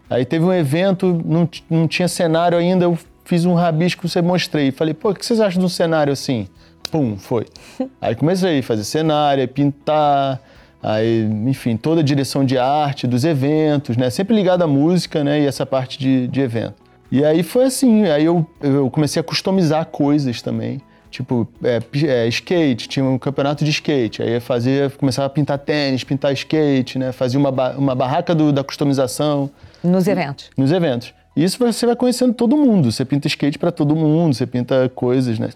Aí 0.09 0.24
teve 0.24 0.45
um 0.45 0.53
evento, 0.53 1.21
não, 1.25 1.50
não 1.69 1.88
tinha 1.88 2.07
cenário 2.07 2.57
ainda, 2.57 2.86
eu 2.86 2.97
fiz 3.25 3.43
um 3.43 3.53
rabisco, 3.53 4.07
você 4.07 4.21
mostrei. 4.21 4.71
Falei, 4.71 4.93
pô, 4.93 5.09
o 5.09 5.13
que 5.13 5.25
vocês 5.25 5.41
acham 5.41 5.59
de 5.59 5.65
um 5.65 5.69
cenário 5.69 6.13
assim? 6.13 6.47
Pum, 6.89 7.17
foi. 7.17 7.45
Aí 8.01 8.15
comecei 8.15 8.59
a 8.59 8.63
fazer 8.63 8.86
cenário, 8.86 9.45
pintar, 9.50 10.41
aí, 10.88 11.24
enfim, 11.46 11.75
toda 11.75 12.00
a 12.00 12.03
direção 12.03 12.46
de 12.46 12.58
arte 12.58 13.06
dos 13.06 13.25
eventos, 13.25 13.98
né? 13.98 14.10
Sempre 14.10 14.36
ligado 14.36 14.62
à 14.62 14.67
música, 14.67 15.24
né? 15.24 15.41
E 15.41 15.46
essa 15.46 15.65
parte 15.65 16.00
de, 16.00 16.27
de 16.27 16.39
evento. 16.39 16.75
E 17.12 17.25
aí 17.25 17.44
foi 17.44 17.65
assim, 17.65 18.06
aí 18.06 18.24
eu, 18.24 18.46
eu 18.62 18.89
comecei 18.89 19.20
a 19.20 19.24
customizar 19.24 19.86
coisas 19.88 20.41
também. 20.41 20.82
Tipo, 21.10 21.48
é, 21.63 21.82
é, 22.06 22.27
skate, 22.27 22.88
tinha 22.88 23.03
um 23.03 23.17
campeonato 23.17 23.65
de 23.65 23.72
skate. 23.72 24.22
Aí 24.22 24.39
fazia, 24.39 24.89
começava 24.89 25.25
a 25.25 25.29
pintar 25.29 25.58
tênis, 25.58 26.03
pintar 26.03 26.32
skate, 26.34 26.98
né? 26.98 27.12
Fazia 27.12 27.39
uma, 27.39 27.50
uma 27.72 27.96
barraca 27.96 28.34
do, 28.34 28.53
da 28.53 28.63
customização. 28.63 29.50
Nos 29.84 30.08
eventos? 30.08 30.50
Nos 30.58 30.72
eventos. 30.72 31.13
E 31.36 31.44
isso 31.44 31.58
você 31.60 31.86
vai 31.86 31.96
conhecendo 31.96 32.34
todo 32.34 32.56
mundo. 32.56 32.91
Você 32.91 33.03
pinta 33.03 33.27
skate 33.27 33.60
para 33.60 33.72
todo 33.72 33.96
mundo, 33.96 34.34
você 34.34 34.46
pinta 34.46 34.89
coisas, 34.96 35.38
né? 35.38 35.50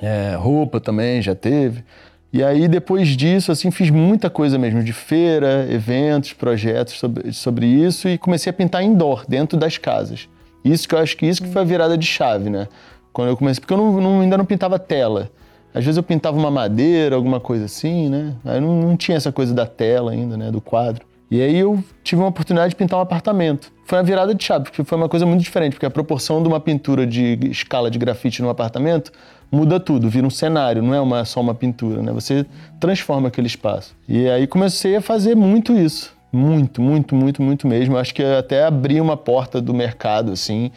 É, 0.00 0.34
roupa 0.34 0.80
também 0.80 1.20
já 1.20 1.34
teve. 1.34 1.84
E 2.32 2.42
aí, 2.42 2.66
depois 2.66 3.08
disso, 3.08 3.52
assim, 3.52 3.70
fiz 3.70 3.90
muita 3.90 4.30
coisa 4.30 4.58
mesmo, 4.58 4.82
de 4.82 4.92
feira, 4.92 5.66
eventos, 5.70 6.32
projetos 6.32 6.94
sobre, 6.98 7.32
sobre 7.32 7.66
isso 7.66 8.08
e 8.08 8.16
comecei 8.16 8.48
a 8.48 8.52
pintar 8.54 8.82
indoor, 8.82 9.24
dentro 9.28 9.58
das 9.58 9.76
casas. 9.76 10.28
Isso 10.64 10.88
que 10.88 10.94
eu 10.94 10.98
acho 10.98 11.14
que 11.16 11.26
isso 11.26 11.42
que 11.42 11.48
foi 11.48 11.60
a 11.60 11.64
virada 11.64 11.98
de 11.98 12.06
chave, 12.06 12.48
né? 12.48 12.68
Quando 13.12 13.28
eu 13.28 13.36
comecei, 13.36 13.60
porque 13.60 13.74
eu 13.74 13.76
não, 13.76 14.00
não, 14.00 14.20
ainda 14.22 14.38
não 14.38 14.46
pintava 14.46 14.78
tela. 14.78 15.30
Às 15.74 15.84
vezes 15.84 15.98
eu 15.98 16.02
pintava 16.02 16.38
uma 16.38 16.50
madeira, 16.50 17.16
alguma 17.16 17.38
coisa 17.38 17.66
assim, 17.66 18.08
né? 18.08 18.34
Aí 18.46 18.60
não, 18.60 18.80
não 18.80 18.96
tinha 18.96 19.16
essa 19.16 19.30
coisa 19.30 19.52
da 19.52 19.66
tela 19.66 20.12
ainda, 20.12 20.34
né? 20.34 20.50
Do 20.50 20.60
quadro. 20.60 21.04
E 21.30 21.40
aí 21.40 21.58
eu 21.58 21.82
tive 22.02 22.20
uma 22.20 22.28
oportunidade 22.28 22.70
de 22.70 22.76
pintar 22.76 22.98
um 22.98 23.02
apartamento. 23.02 23.72
Foi 23.84 23.98
uma 23.98 24.04
virada 24.04 24.34
de 24.34 24.42
chave, 24.42 24.64
porque 24.64 24.84
foi 24.84 24.96
uma 24.98 25.08
coisa 25.08 25.26
muito 25.26 25.42
diferente, 25.42 25.72
porque 25.74 25.86
a 25.86 25.90
proporção 25.90 26.42
de 26.42 26.48
uma 26.48 26.60
pintura 26.60 27.06
de 27.06 27.38
escala 27.50 27.90
de 27.90 27.98
grafite 27.98 28.40
num 28.40 28.50
apartamento 28.50 29.12
muda 29.52 29.78
tudo, 29.78 30.08
vira 30.08 30.26
um 30.26 30.30
cenário, 30.30 30.82
não 30.82 30.94
é 30.94 31.00
uma, 31.00 31.26
só 31.26 31.40
uma 31.42 31.54
pintura, 31.54 32.00
né? 32.00 32.10
Você 32.12 32.46
transforma 32.80 33.28
aquele 33.28 33.46
espaço. 33.46 33.94
E 34.08 34.26
aí 34.28 34.46
comecei 34.46 34.96
a 34.96 35.00
fazer 35.02 35.36
muito 35.36 35.74
isso. 35.74 36.16
Muito, 36.32 36.80
muito, 36.80 37.14
muito, 37.14 37.42
muito 37.42 37.68
mesmo. 37.68 37.98
Acho 37.98 38.14
que 38.14 38.24
até 38.24 38.64
abri 38.64 38.98
uma 38.98 39.18
porta 39.18 39.60
do 39.60 39.74
mercado, 39.74 40.32
assim. 40.32 40.70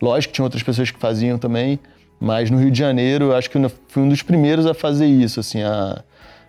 Lógico 0.00 0.32
que 0.32 0.36
tinha 0.36 0.44
outras 0.44 0.62
pessoas 0.62 0.90
que 0.90 0.98
faziam 0.98 1.36
também, 1.36 1.78
mas 2.18 2.50
no 2.50 2.58
Rio 2.58 2.70
de 2.70 2.78
Janeiro, 2.78 3.34
acho 3.34 3.50
que 3.50 3.58
eu 3.58 3.70
fui 3.88 4.02
um 4.02 4.08
dos 4.08 4.22
primeiros 4.22 4.64
a 4.64 4.72
fazer 4.72 5.06
isso, 5.06 5.38
assim, 5.38 5.62
a 5.62 6.02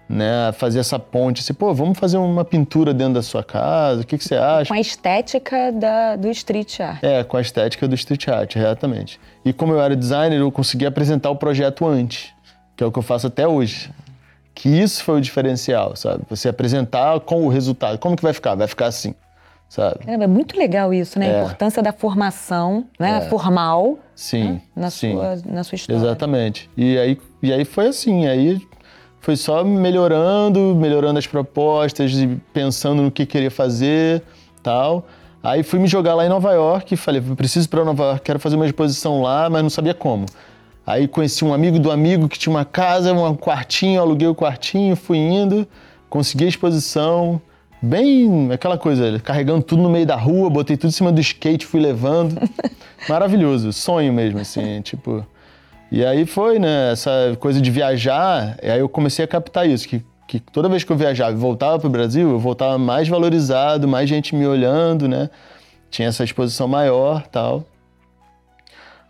né, 0.08 0.52
fazer 0.54 0.80
essa 0.80 1.00
ponte, 1.00 1.42
assim, 1.42 1.54
pô, 1.54 1.74
vamos 1.74 1.98
fazer 1.98 2.18
uma 2.18 2.44
pintura 2.44 2.94
dentro 2.94 3.16
da 3.16 3.22
sua 3.22 3.44
casa, 3.44 4.02
o 4.02 4.06
que, 4.06 4.18
que 4.18 4.24
você 4.24 4.36
acha? 4.36 4.68
Com 4.68 4.74
a 4.74 4.80
estética 4.80 5.72
da, 5.72 6.16
do 6.16 6.30
street 6.30 6.80
art. 6.80 7.04
É, 7.04 7.24
com 7.24 7.38
a 7.38 7.42
estética 7.42 7.88
do 7.88 7.96
street 7.96 8.28
art, 8.28 8.56
exatamente. 8.56 9.20
E 9.44 9.54
como 9.54 9.74
eu 9.74 9.82
era 9.82 9.96
designer, 9.96 10.40
eu 10.40 10.52
consegui 10.52 10.86
apresentar 10.86 11.30
o 11.30 11.36
projeto 11.36 11.86
antes, 11.88 12.32
que 12.76 12.84
é 12.84 12.88
o 12.88 12.92
que 12.92 13.00
eu 13.00 13.04
faço 13.04 13.28
até 13.28 13.48
hoje. 13.48 13.92
Que 14.56 14.70
isso 14.70 15.04
foi 15.04 15.18
o 15.18 15.22
diferencial, 15.22 15.96
sabe? 15.96 16.24
Você 16.30 16.48
apresentar 16.48 17.20
com 17.22 17.44
o 17.44 17.50
resultado. 17.50 17.98
Como 17.98 18.16
que 18.16 18.22
vai 18.22 18.34
ficar? 18.34 18.54
Vai 18.54 18.68
ficar 18.68 18.86
assim, 18.86 19.16
sabe? 19.68 20.02
é 20.06 20.28
muito 20.28 20.56
legal 20.56 20.94
isso, 20.94 21.18
né? 21.18 21.26
A 21.26 21.30
é. 21.30 21.42
importância 21.42 21.82
da 21.82 21.92
formação, 21.92 22.86
né? 23.00 23.24
É. 23.26 23.30
Formal. 23.30 23.98
Sim, 24.16 24.44
né? 24.44 24.62
na, 24.76 24.90
sim. 24.92 25.14
Sua, 25.14 25.36
na 25.44 25.64
sua 25.64 25.76
história. 25.76 26.00
Exatamente. 26.00 26.70
E 26.78 27.00
aí, 27.00 27.18
e 27.42 27.52
aí 27.52 27.66
foi 27.66 27.88
assim, 27.88 28.28
aí 28.28 28.62
foi 29.24 29.38
só 29.38 29.64
melhorando, 29.64 30.76
melhorando 30.76 31.18
as 31.18 31.26
propostas 31.26 32.12
e 32.12 32.28
pensando 32.54 33.02
no 33.02 33.10
que 33.10 33.26
queria 33.26 33.50
fazer, 33.50 34.22
tal. 34.62 35.08
Aí 35.42 35.64
fui 35.64 35.80
me 35.80 35.88
jogar 35.88 36.14
lá 36.14 36.26
em 36.26 36.30
Nova 36.30 36.52
York 36.52 36.94
e 36.94 36.98
falei, 36.98 37.22
preciso 37.22 37.66
ir 37.66 37.70
para 37.70 37.86
Nova 37.86 38.04
York, 38.04 38.22
quero 38.22 38.38
fazer 38.38 38.58
uma 38.58 38.66
exposição 38.66 39.22
lá, 39.22 39.50
mas 39.50 39.64
não 39.64 39.70
sabia 39.70 39.94
como. 39.94 40.26
Aí 40.86 41.08
conheci 41.08 41.46
um 41.46 41.54
amigo 41.54 41.80
do 41.80 41.90
amigo 41.90 42.28
que 42.28 42.38
tinha 42.38 42.54
uma 42.54 42.66
casa, 42.66 43.14
um 43.14 43.34
quartinho, 43.34 44.02
aluguei 44.02 44.28
o 44.28 44.36
quartinho, 44.36 44.94
fui 44.94 45.20
indo, 45.20 45.66
consegui 46.10 46.44
a 46.44 46.50
exposição, 46.50 47.42
bem 47.82 48.52
aquela 48.52 48.78
coisa, 48.78 49.22
carregando 49.22 49.64
tudo 49.64 49.82
no 49.82 49.90
meio 49.90 50.06
da 50.06 50.18
rua, 50.18 50.50
botei 50.50 50.76
tudo 50.76 50.90
em 50.90 50.94
cima 50.94 51.14
do 51.14 51.22
skate, 51.22 51.66
fui 51.66 51.80
levando. 51.80 52.38
Maravilhoso, 53.08 53.72
sonho 53.72 54.12
mesmo, 54.12 54.40
assim, 54.42 54.82
tipo. 54.82 55.26
E 55.94 56.04
aí 56.04 56.26
foi, 56.26 56.58
né, 56.58 56.92
essa 56.92 57.38
coisa 57.40 57.62
de 57.62 57.70
viajar, 57.70 58.58
aí 58.64 58.80
eu 58.80 58.90
comecei 58.90 59.24
a 59.24 59.28
captar 59.28 59.70
isso, 59.70 59.88
que, 59.88 60.04
que 60.28 60.40
toda 60.40 60.68
vez 60.68 60.84
que 60.84 60.92
eu 60.92 60.98
viajava 60.98 61.34
e 61.34 61.36
voltava 61.36 61.78
para 61.78 61.88
o 61.88 61.92
Brasil, 61.92 62.32
eu 62.32 62.40
voltava 62.40 62.80
mais 62.80 63.08
valorizado, 63.08 63.88
mais 63.88 64.10
gente 64.10 64.36
me 64.36 64.48
olhando, 64.48 65.08
né? 65.08 65.30
Tinha 65.92 66.08
essa 66.08 66.24
exposição 66.24 66.68
maior 66.68 67.28
tal. 67.28 67.64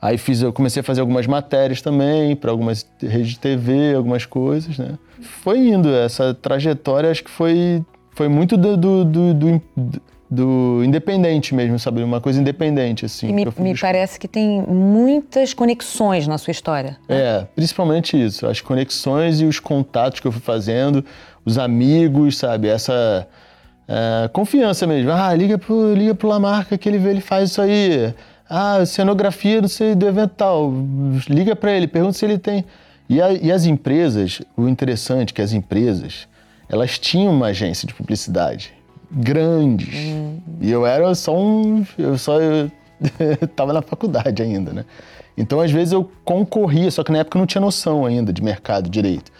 Aí 0.02 0.18
fiz, 0.18 0.42
eu 0.42 0.52
comecei 0.52 0.82
a 0.82 0.84
fazer 0.84 1.00
algumas 1.00 1.26
matérias 1.26 1.82
também, 1.82 2.36
para 2.36 2.52
algumas 2.52 2.86
redes 3.02 3.30
de 3.30 3.40
TV, 3.40 3.94
algumas 3.96 4.26
coisas, 4.26 4.78
né? 4.78 4.98
Foi 5.22 5.60
indo, 5.60 5.88
essa 5.88 6.34
trajetória 6.34 7.10
acho 7.10 7.24
que 7.24 7.32
foi, 7.32 7.82
foi 8.12 8.28
muito 8.28 8.58
do, 8.58 8.76
do, 8.76 9.06
do, 9.06 9.34
do 9.34 9.62
do 10.34 10.82
independente 10.84 11.54
mesmo, 11.54 11.78
sabe? 11.78 12.02
Uma 12.02 12.20
coisa 12.20 12.40
independente, 12.42 13.06
assim. 13.06 13.30
E 13.30 13.34
me, 13.34 13.46
me 13.58 13.78
parece 13.78 14.20
que 14.20 14.28
tem 14.28 14.62
muitas 14.62 15.54
conexões 15.54 16.28
na 16.28 16.38
sua 16.38 16.52
história. 16.52 16.98
Né? 17.08 17.18
É, 17.18 17.48
principalmente 17.56 18.22
isso. 18.22 18.48
As 18.48 18.60
conexões 18.60 19.40
e 19.40 19.46
os 19.46 19.60
contatos 19.60 20.20
que 20.20 20.28
eu 20.28 20.32
fui 20.32 20.42
fazendo, 20.42 21.06
os 21.46 21.58
amigos, 21.58 22.38
sabe? 22.38 22.68
Essa 22.68 23.28
é, 23.88 24.28
confiança 24.30 24.88
mesmo. 24.88 25.12
Ah, 25.12 25.34
liga 25.36 25.58
pro, 25.58 25.94
liga 25.94 26.16
pro 26.16 26.28
Lamarca 26.28 26.78
que 26.78 26.90
ele 26.90 26.98
vê, 26.98 27.12
ele 27.12 27.22
faz 27.22 27.52
isso 27.52 27.62
aí. 27.62 28.14
Ah, 28.50 28.86
cenografia, 28.86 29.62
não 29.62 29.70
sei, 29.70 29.96
do 29.96 30.08
evento 30.08 30.34
tal. 30.36 30.74
Liga 31.30 31.56
para 31.56 31.72
ele, 31.72 31.88
pergunta 31.88 32.14
se 32.14 32.26
ele 32.26 32.38
tem. 32.38 32.66
E, 33.08 33.22
a, 33.22 33.32
e 33.32 33.52
as 33.52 33.66
empresas, 33.66 34.42
o 34.58 34.68
interessante 34.68 35.32
é 35.32 35.34
que 35.36 35.42
as 35.42 35.54
empresas, 35.54 36.28
elas 36.68 36.98
tinham 36.98 37.34
uma 37.34 37.48
agência 37.48 37.88
de 37.88 37.94
publicidade 37.94 38.74
grandes. 39.14 39.96
Hum. 39.96 40.40
E 40.60 40.72
eu 40.72 40.86
era 40.86 41.14
só 41.16 41.38
um. 41.38 41.86
Eu 41.98 42.18
só 42.18 42.38
estava 43.42 43.74
na 43.74 43.82
faculdade 43.82 44.42
ainda, 44.42 44.74
né? 44.74 44.86
Então, 45.38 45.62
às 45.62 45.72
vezes, 45.72 45.94
eu 45.94 46.10
concorria, 46.24 46.90
só 46.92 47.04
que 47.04 47.12
na 47.12 47.20
época 47.20 47.38
eu 47.38 47.40
não 47.40 47.48
tinha 47.48 47.62
noção 47.62 48.06
ainda 48.06 48.32
de 48.32 48.42
mercado 48.42 48.90
direito. 48.90 49.32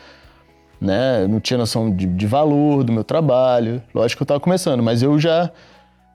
Né? 0.82 1.24
Eu 1.24 1.30
não 1.30 1.40
tinha 1.40 1.58
noção 1.58 1.96
de, 1.96 2.06
de 2.06 2.28
valor 2.28 2.84
do 2.84 2.92
meu 2.92 3.04
trabalho. 3.04 3.82
Lógico 3.94 4.20
que 4.20 4.24
eu 4.24 4.26
estava 4.26 4.40
começando, 4.40 4.82
mas 4.82 5.02
eu 5.02 5.20
já. 5.20 5.50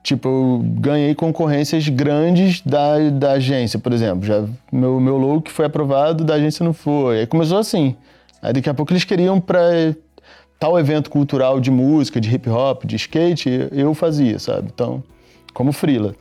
Tipo, 0.03 0.29
eu 0.29 0.61
ganhei 0.63 1.13
concorrências 1.13 1.87
grandes 1.89 2.61
da, 2.61 3.09
da 3.11 3.31
agência, 3.33 3.79
por 3.79 3.91
exemplo. 3.91 4.25
Já, 4.25 4.45
meu, 4.71 4.99
meu 4.99 5.17
look 5.17 5.49
foi 5.51 5.65
aprovado, 5.65 6.23
da 6.23 6.35
agência 6.35 6.63
não 6.63 6.73
foi. 6.73 7.19
Aí 7.19 7.27
começou 7.27 7.57
assim. 7.57 7.95
Aí 8.41 8.53
daqui 8.53 8.69
a 8.69 8.73
pouco 8.73 8.93
eles 8.93 9.03
queriam 9.03 9.41
para 9.41 9.93
tal 10.59 10.77
evento 10.77 11.09
cultural 11.09 11.59
de 11.59 11.71
música, 11.71 12.19
de 12.19 12.33
hip 12.35 12.49
hop, 12.49 12.83
de 12.83 12.97
skate, 12.97 13.69
eu 13.71 13.93
fazia, 13.93 14.37
sabe? 14.37 14.69
Então, 14.73 15.01
como 15.53 15.71
frila. 15.71 16.13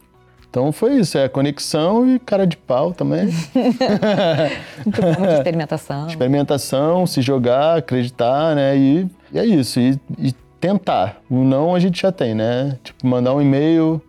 Então 0.49 0.73
foi 0.73 0.95
isso, 0.95 1.18
é 1.18 1.28
conexão 1.28 2.09
e 2.09 2.18
cara 2.18 2.47
de 2.47 2.57
pau 2.57 2.95
também. 2.95 3.26
Muito 4.85 5.02
bom, 5.02 5.09
muita 5.18 5.35
experimentação. 5.35 6.07
Experimentação, 6.07 7.07
se 7.07 7.21
jogar, 7.21 7.78
acreditar, 7.78 8.54
né? 8.54 8.76
E, 8.76 9.07
e 9.30 9.38
é 9.38 9.45
isso, 9.45 9.78
e, 9.78 10.00
e, 10.18 10.33
tentar. 10.59 11.21
O 11.28 11.45
não 11.45 11.75
a 11.75 11.78
gente 11.78 12.00
já 12.00 12.11
tem, 12.11 12.35
né? 12.35 12.78
Tipo, 12.83 13.07
mandar 13.07 13.35
um 13.35 13.42
e-mail, 13.42 14.00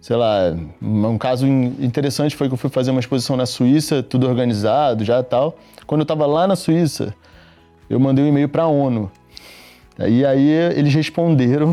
sei 0.00 0.16
lá, 0.16 0.52
um 0.80 1.18
caso 1.18 1.46
interessante 1.46 2.34
foi 2.34 2.48
que 2.48 2.54
eu 2.54 2.58
fui 2.58 2.70
fazer 2.70 2.90
uma 2.90 2.98
exposição 2.98 3.36
na 3.36 3.46
Suíça, 3.46 4.02
tudo 4.02 4.26
organizado 4.26 5.04
já 5.04 5.22
tal. 5.22 5.56
Quando 5.86 6.00
eu 6.00 6.04
estava 6.04 6.26
lá 6.26 6.46
na 6.46 6.56
Suíça, 6.56 7.14
eu 7.88 8.00
mandei 8.00 8.24
um 8.24 8.28
e-mail 8.28 8.48
para 8.48 8.62
a 8.62 8.66
ONU 8.66 9.10
e 10.08 10.24
aí 10.24 10.48
eles 10.76 10.94
responderam 10.94 11.70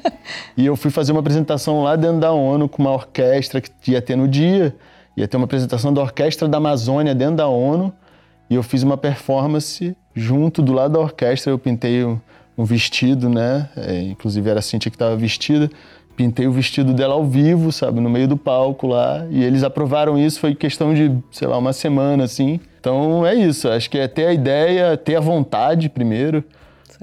e 0.56 0.66
eu 0.66 0.76
fui 0.76 0.90
fazer 0.90 1.12
uma 1.12 1.20
apresentação 1.20 1.82
lá 1.82 1.96
dentro 1.96 2.18
da 2.18 2.32
ONU 2.32 2.68
com 2.68 2.82
uma 2.82 2.92
orquestra 2.92 3.60
que 3.60 3.92
ia 3.92 4.02
ter 4.02 4.16
no 4.16 4.28
dia. 4.28 4.74
Ia 5.16 5.26
ter 5.28 5.36
uma 5.36 5.44
apresentação 5.44 5.92
da 5.92 6.00
Orquestra 6.00 6.48
da 6.48 6.58
Amazônia 6.58 7.14
dentro 7.14 7.36
da 7.36 7.48
ONU 7.48 7.92
e 8.48 8.54
eu 8.54 8.62
fiz 8.62 8.82
uma 8.82 8.96
performance 8.96 9.96
junto 10.14 10.62
do 10.62 10.72
lado 10.72 10.94
da 10.94 11.00
orquestra. 11.00 11.52
Eu 11.52 11.58
pintei 11.58 12.04
um, 12.04 12.18
um 12.56 12.64
vestido, 12.64 13.28
né? 13.28 13.68
É, 13.76 14.00
inclusive 14.02 14.48
era 14.48 14.58
a 14.60 14.62
Cintia 14.62 14.90
que 14.90 14.96
estava 14.96 15.16
vestida. 15.16 15.70
Pintei 16.16 16.46
o 16.46 16.52
vestido 16.52 16.92
dela 16.92 17.14
ao 17.14 17.24
vivo, 17.24 17.72
sabe, 17.72 18.00
no 18.00 18.10
meio 18.10 18.28
do 18.28 18.36
palco 18.36 18.86
lá. 18.86 19.26
E 19.30 19.42
eles 19.42 19.62
aprovaram 19.62 20.18
isso, 20.18 20.40
foi 20.40 20.54
questão 20.54 20.92
de, 20.92 21.12
sei 21.30 21.48
lá, 21.48 21.56
uma 21.56 21.72
semana 21.72 22.24
assim. 22.24 22.60
Então 22.78 23.26
é 23.26 23.34
isso, 23.34 23.68
acho 23.68 23.88
que 23.88 23.98
é 23.98 24.08
ter 24.08 24.26
a 24.26 24.32
ideia, 24.32 24.96
ter 24.96 25.16
a 25.16 25.20
vontade 25.20 25.88
primeiro. 25.88 26.44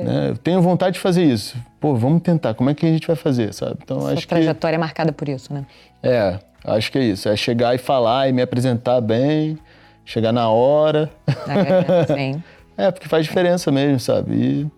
Né? 0.03 0.29
Eu 0.29 0.37
tenho 0.37 0.61
vontade 0.61 0.95
de 0.95 0.99
fazer 0.99 1.23
isso. 1.23 1.57
Pô, 1.79 1.95
vamos 1.95 2.21
tentar. 2.21 2.53
Como 2.53 2.69
é 2.69 2.73
que 2.73 2.85
a 2.85 2.89
gente 2.89 3.07
vai 3.07 3.15
fazer, 3.15 3.53
sabe? 3.53 3.77
Então 3.83 4.01
Sua 4.01 4.13
acho 4.13 4.27
trajetória 4.27 4.77
que... 4.77 4.81
é 4.81 4.85
marcada 4.85 5.11
por 5.11 5.27
isso, 5.27 5.53
né? 5.53 5.65
É, 6.03 6.39
acho 6.63 6.91
que 6.91 6.97
é 6.97 7.03
isso. 7.03 7.29
É 7.29 7.35
chegar 7.35 7.73
e 7.75 7.77
falar 7.77 8.29
e 8.29 8.33
me 8.33 8.41
apresentar 8.41 9.01
bem, 9.01 9.57
chegar 10.05 10.31
na 10.31 10.49
hora. 10.49 11.09
É, 11.27 12.13
sim. 12.13 12.43
é, 12.77 12.91
porque 12.91 13.07
faz 13.07 13.25
diferença 13.25 13.71
mesmo, 13.71 13.99
sabe? 13.99 14.35
E, 14.35 14.71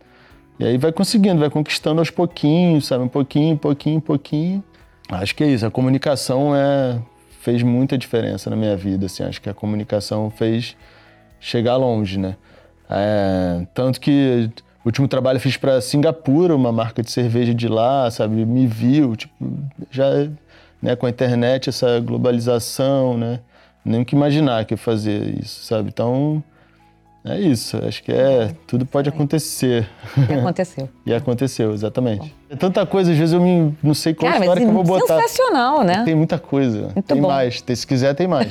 e 0.59 0.65
aí 0.65 0.77
vai 0.77 0.91
conseguindo, 0.91 1.39
vai 1.39 1.49
conquistando 1.49 1.99
aos 1.99 2.09
pouquinhos, 2.09 2.87
sabe? 2.87 3.03
Um 3.03 3.09
pouquinho, 3.09 3.57
pouquinho, 3.57 4.01
pouquinho. 4.01 4.63
Acho 5.09 5.35
que 5.35 5.43
é 5.43 5.47
isso. 5.47 5.65
A 5.65 5.71
comunicação 5.71 6.55
é 6.55 6.99
fez 7.39 7.63
muita 7.63 7.97
diferença 7.97 8.49
na 8.49 8.55
minha 8.55 8.75
vida, 8.75 9.05
assim. 9.05 9.23
Acho 9.23 9.41
que 9.41 9.49
a 9.49 9.53
comunicação 9.53 10.29
fez 10.29 10.75
chegar 11.39 11.77
longe, 11.77 12.19
né? 12.19 12.35
É, 12.89 13.65
tanto 13.73 13.99
que 13.99 14.49
o 14.83 14.87
último 14.87 15.07
trabalho 15.07 15.37
eu 15.37 15.41
fiz 15.41 15.57
para 15.57 15.81
Singapura, 15.81 16.55
uma 16.55 16.71
marca 16.71 17.03
de 17.03 17.11
cerveja 17.11 17.53
de 17.53 17.67
lá, 17.67 18.09
sabe? 18.09 18.45
Me 18.45 18.65
viu, 18.65 19.15
tipo, 19.15 19.33
já 19.91 20.27
né, 20.81 20.95
com 20.95 21.05
a 21.05 21.09
internet, 21.09 21.69
essa 21.69 21.99
globalização, 21.99 23.17
né? 23.17 23.39
Nem 23.83 24.03
que 24.03 24.15
imaginar 24.15 24.65
que 24.65 24.73
ia 24.73 24.77
fazer 24.77 25.39
isso, 25.39 25.65
sabe? 25.65 25.89
Então, 25.89 26.43
é 27.25 27.39
isso. 27.39 27.77
Acho 27.85 28.01
que 28.03 28.11
é. 28.11 28.53
Tudo 28.65 28.85
pode 28.85 29.09
acontecer. 29.09 29.89
E 30.29 30.33
aconteceu. 30.33 30.89
e 31.05 31.13
aconteceu, 31.13 31.73
exatamente. 31.73 32.33
É 32.49 32.55
tanta 32.55 32.85
coisa, 32.85 33.11
às 33.11 33.17
vezes 33.17 33.33
eu 33.33 33.41
me, 33.41 33.75
não 33.83 33.93
sei 33.93 34.13
qual 34.13 34.31
Cara, 34.31 34.43
história 34.43 34.61
que 34.61 34.67
eu 34.67 34.73
vou 34.73 34.83
botar. 34.83 35.21
Sensacional, 35.21 35.83
né? 35.83 36.03
Tem 36.03 36.15
muita 36.15 36.39
coisa. 36.39 36.89
Muito 36.95 37.03
tem 37.03 37.21
bom. 37.21 37.27
mais. 37.27 37.63
Se 37.75 37.87
quiser, 37.87 38.13
tem 38.13 38.27
mais. 38.27 38.49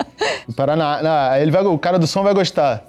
Paraná. 0.56 1.02
Não, 1.02 1.36
ele 1.36 1.50
vai, 1.50 1.62
o 1.64 1.78
cara 1.78 1.98
do 1.98 2.06
som 2.06 2.22
vai 2.22 2.32
gostar. 2.32 2.84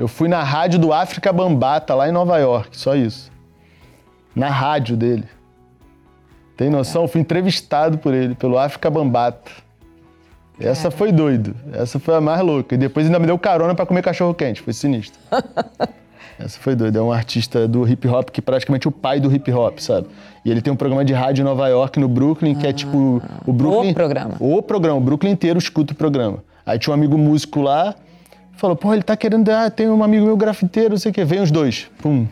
Eu 0.00 0.08
fui 0.08 0.30
na 0.30 0.42
rádio 0.42 0.78
do 0.78 0.94
África 0.94 1.30
Bambata, 1.30 1.94
lá 1.94 2.08
em 2.08 2.10
Nova 2.10 2.38
York, 2.38 2.74
só 2.74 2.96
isso. 2.96 3.30
Na 4.34 4.48
rádio 4.48 4.96
dele. 4.96 5.28
Tem 6.56 6.70
noção? 6.70 7.02
Eu 7.02 7.08
fui 7.08 7.20
entrevistado 7.20 7.98
por 7.98 8.14
ele, 8.14 8.34
pelo 8.34 8.58
África 8.58 8.88
Bambata. 8.88 9.50
Essa 10.58 10.88
é. 10.88 10.90
foi 10.90 11.12
doido. 11.12 11.54
Essa 11.74 11.98
foi 11.98 12.14
a 12.14 12.20
mais 12.20 12.40
louca. 12.40 12.74
E 12.74 12.78
depois 12.78 13.04
ainda 13.04 13.18
me 13.18 13.26
deu 13.26 13.38
carona 13.38 13.74
para 13.74 13.84
comer 13.84 14.00
cachorro 14.00 14.32
quente. 14.32 14.62
Foi 14.62 14.72
sinistro. 14.72 15.20
Essa 16.40 16.58
foi 16.58 16.74
doida. 16.74 16.98
É 16.98 17.02
um 17.02 17.12
artista 17.12 17.68
do 17.68 17.86
hip 17.86 18.08
hop 18.08 18.30
que 18.30 18.40
é 18.40 18.42
praticamente 18.42 18.88
o 18.88 18.90
pai 18.90 19.20
do 19.20 19.30
hip 19.30 19.52
hop, 19.52 19.80
sabe? 19.80 20.08
E 20.46 20.50
ele 20.50 20.62
tem 20.62 20.72
um 20.72 20.76
programa 20.76 21.04
de 21.04 21.12
rádio 21.12 21.42
em 21.42 21.44
Nova 21.44 21.68
York, 21.68 22.00
no 22.00 22.08
Brooklyn, 22.08 22.54
que 22.54 22.66
é 22.66 22.72
tipo 22.72 23.20
o 23.46 23.52
Brooklyn. 23.52 23.90
O 23.90 23.94
programa. 23.94 24.34
O 24.40 24.62
programa. 24.62 24.96
O 24.96 25.02
Brooklyn 25.02 25.32
inteiro 25.32 25.58
escuta 25.58 25.92
o 25.92 25.96
programa. 25.96 26.42
Aí 26.64 26.78
tinha 26.78 26.90
um 26.90 26.94
amigo 26.94 27.18
músico 27.18 27.60
lá, 27.60 27.94
falou, 28.60 28.76
pô, 28.76 28.92
ele 28.92 29.02
tá 29.02 29.16
querendo. 29.16 29.48
Ah, 29.48 29.70
tem 29.70 29.88
um 29.88 30.04
amigo 30.04 30.26
meu 30.26 30.36
grafiteiro, 30.36 30.90
não 30.90 30.98
sei 30.98 31.10
o 31.10 31.14
quê. 31.14 31.24
Vem 31.24 31.40
os 31.40 31.50
dois. 31.50 31.90
Pum. 31.98 32.28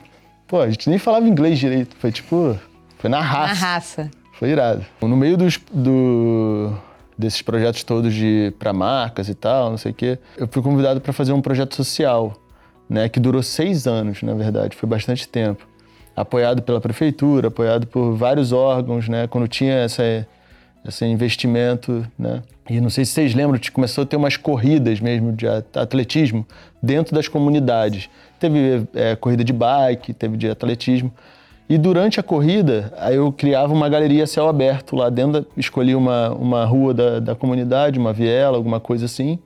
Pô, 0.47 0.61
a 0.61 0.71
gente 0.71 0.89
nem 0.89 0.99
falava 0.99 1.27
inglês 1.27 1.59
direito. 1.59 1.97
Foi 1.99 2.13
tipo. 2.13 2.57
Foi 2.99 3.09
na 3.09 3.21
raça. 3.21 3.55
Na 3.55 3.73
raça. 3.73 4.11
Foi 4.39 4.51
irado. 4.51 4.85
No 5.01 5.17
meio 5.17 5.37
dos, 5.37 5.59
do, 5.73 6.73
desses 7.19 7.43
projetos 7.43 7.83
todos 7.83 8.15
de 8.15 8.53
para 8.57 8.73
marcas 8.73 9.29
e 9.29 9.35
tal, 9.35 9.71
não 9.71 9.77
sei 9.77 9.91
o 9.91 9.95
quê, 9.95 10.19
eu 10.37 10.47
fui 10.49 10.63
convidado 10.63 11.01
para 11.01 11.13
fazer 11.13 11.33
um 11.33 11.41
projeto 11.43 11.75
social, 11.75 12.35
né, 12.89 13.09
que 13.09 13.19
durou 13.19 13.43
seis 13.43 13.89
anos, 13.89 14.23
na 14.23 14.35
verdade, 14.35 14.77
foi 14.77 14.89
bastante 14.89 15.27
tempo. 15.27 15.67
Apoiado 16.15 16.63
pela 16.63 16.81
prefeitura, 16.81 17.49
apoiado 17.49 17.87
por 17.89 18.15
vários 18.15 18.53
órgãos, 18.53 19.09
né, 19.09 19.27
quando 19.27 19.49
tinha 19.49 19.75
essa, 19.75 20.05
esse 20.87 21.05
investimento, 21.05 22.07
né. 22.17 22.41
E 22.69 22.81
não 22.81 22.91
sei 22.91 23.05
se 23.05 23.13
vocês 23.13 23.35
lembram, 23.35 23.59
começou 23.73 24.03
a 24.03 24.07
ter 24.07 24.17
umas 24.17 24.37
corridas 24.37 25.01
mesmo 25.01 25.33
de 25.33 25.47
atletismo 25.75 26.47
dentro 26.83 27.15
das 27.15 27.27
comunidades. 27.27 28.11
Teve 28.39 28.87
é, 28.95 29.17
corrida 29.17 29.43
de 29.43 29.53
bike, 29.53 30.13
teve 30.13 30.37
de 30.37 30.51
atletismo. 30.51 31.13
E 31.69 31.79
durante 31.79 32.21
a 32.21 32.23
corrida, 32.23 32.93
eu 33.11 33.33
criava 33.33 33.73
uma 33.73 33.89
galeria 33.89 34.25
a 34.25 34.27
céu 34.27 34.49
aberto 34.49 34.97
lá 34.97 35.11
dentro, 35.11 35.47
escolhi 35.57 35.95
uma, 35.95 36.31
uma 36.31 36.65
rua 36.65 36.95
da, 36.95 37.21
da 37.21 37.35
comunidade, 37.35 37.99
uma 37.99 38.13
viela, 38.13 38.57
alguma 38.57 38.81
coisa 38.81 39.07
assim. 39.07 39.39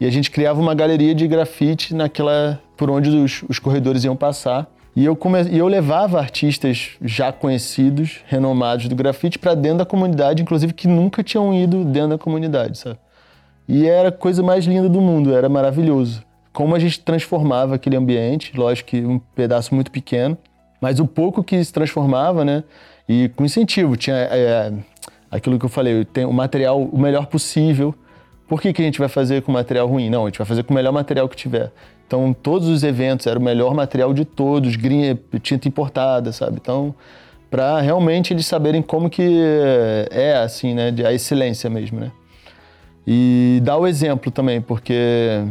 E 0.00 0.06
a 0.06 0.10
gente 0.10 0.30
criava 0.30 0.60
uma 0.60 0.74
galeria 0.74 1.14
de 1.14 1.26
grafite 1.26 1.94
naquela 1.94 2.60
por 2.76 2.88
onde 2.88 3.10
os, 3.10 3.44
os 3.48 3.58
corredores 3.58 4.04
iam 4.04 4.16
passar. 4.16 4.66
E 4.94 5.04
eu, 5.04 5.14
come, 5.14 5.42
e 5.44 5.58
eu 5.58 5.68
levava 5.68 6.18
artistas 6.18 6.96
já 7.00 7.32
conhecidos, 7.32 8.20
renomados 8.26 8.88
do 8.88 8.96
grafite, 8.96 9.38
para 9.38 9.54
dentro 9.54 9.78
da 9.78 9.86
comunidade, 9.86 10.42
inclusive 10.42 10.72
que 10.72 10.88
nunca 10.88 11.22
tinham 11.22 11.54
ido 11.54 11.84
dentro 11.84 12.10
da 12.10 12.18
comunidade, 12.18 12.78
sabe? 12.78 12.98
E 13.68 13.86
era 13.86 14.08
a 14.08 14.12
coisa 14.12 14.42
mais 14.42 14.64
linda 14.64 14.88
do 14.88 15.00
mundo, 15.00 15.32
era 15.32 15.48
maravilhoso. 15.48 16.24
Como 16.52 16.74
a 16.74 16.78
gente 16.78 16.98
transformava 17.00 17.76
aquele 17.76 17.96
ambiente, 17.96 18.56
lógico 18.56 18.90
que 18.90 19.00
um 19.06 19.18
pedaço 19.18 19.72
muito 19.72 19.92
pequeno, 19.92 20.36
mas 20.80 20.98
o 20.98 21.06
pouco 21.06 21.44
que 21.44 21.62
se 21.62 21.72
transformava, 21.72 22.44
né? 22.44 22.64
E 23.08 23.28
com 23.30 23.44
incentivo, 23.44 23.96
tinha 23.96 24.16
é, 24.16 24.72
aquilo 25.30 25.58
que 25.58 25.64
eu 25.64 25.68
falei, 25.68 26.04
tem 26.04 26.24
o 26.24 26.32
material 26.32 26.82
o 26.82 26.98
melhor 26.98 27.26
possível. 27.26 27.94
Por 28.50 28.60
que, 28.60 28.72
que 28.72 28.82
a 28.82 28.84
gente 28.84 28.98
vai 28.98 29.08
fazer 29.08 29.42
com 29.42 29.52
material 29.52 29.86
ruim? 29.86 30.10
Não, 30.10 30.24
a 30.24 30.26
gente 30.26 30.38
vai 30.38 30.46
fazer 30.46 30.64
com 30.64 30.72
o 30.72 30.76
melhor 30.76 30.90
material 30.90 31.28
que 31.28 31.36
tiver. 31.36 31.70
Então, 32.04 32.32
todos 32.32 32.66
os 32.66 32.82
eventos 32.82 33.28
era 33.28 33.38
o 33.38 33.42
melhor 33.42 33.72
material 33.74 34.12
de 34.12 34.24
todos, 34.24 34.74
grinha, 34.74 35.16
tinta 35.40 35.68
importada, 35.68 36.32
sabe? 36.32 36.58
Então, 36.60 36.92
para 37.48 37.80
realmente 37.80 38.34
eles 38.34 38.46
saberem 38.46 38.82
como 38.82 39.08
que 39.08 39.40
é, 40.10 40.38
assim, 40.44 40.74
né? 40.74 40.92
A 41.06 41.12
excelência 41.12 41.70
mesmo, 41.70 42.00
né? 42.00 42.10
E 43.06 43.60
dar 43.62 43.76
o 43.76 43.86
exemplo 43.86 44.32
também, 44.32 44.60
porque 44.60 45.44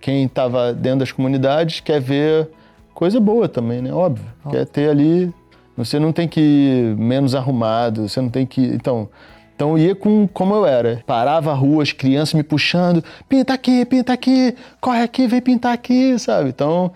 quem 0.00 0.26
estava 0.26 0.72
dentro 0.72 1.00
das 1.00 1.10
comunidades 1.10 1.80
quer 1.80 2.00
ver 2.00 2.48
coisa 2.94 3.18
boa 3.18 3.48
também, 3.48 3.82
né? 3.82 3.92
Óbvio. 3.92 4.24
Oh. 4.44 4.50
Quer 4.50 4.66
ter 4.66 4.88
ali. 4.88 5.34
Você 5.76 5.98
não 5.98 6.12
tem 6.12 6.28
que 6.28 6.40
ir 6.40 6.96
menos 6.96 7.34
arrumado, 7.34 8.08
você 8.08 8.20
não 8.20 8.30
tem 8.30 8.46
que. 8.46 8.60
Então. 8.60 9.08
Então 9.56 9.76
eu 9.76 9.86
ia 9.86 9.94
com 9.96 10.28
como 10.28 10.54
eu 10.54 10.64
era. 10.64 11.02
Parava 11.04 11.50
a 11.50 11.54
rua, 11.54 11.82
as 11.82 11.90
crianças 11.90 12.34
me 12.34 12.44
puxando, 12.44 13.02
pinta 13.28 13.52
aqui, 13.54 13.84
pinta 13.84 14.12
aqui, 14.12 14.54
corre 14.80 15.02
aqui, 15.02 15.26
vem 15.26 15.40
pintar 15.40 15.72
aqui, 15.72 16.16
sabe? 16.18 16.50
Então, 16.50 16.92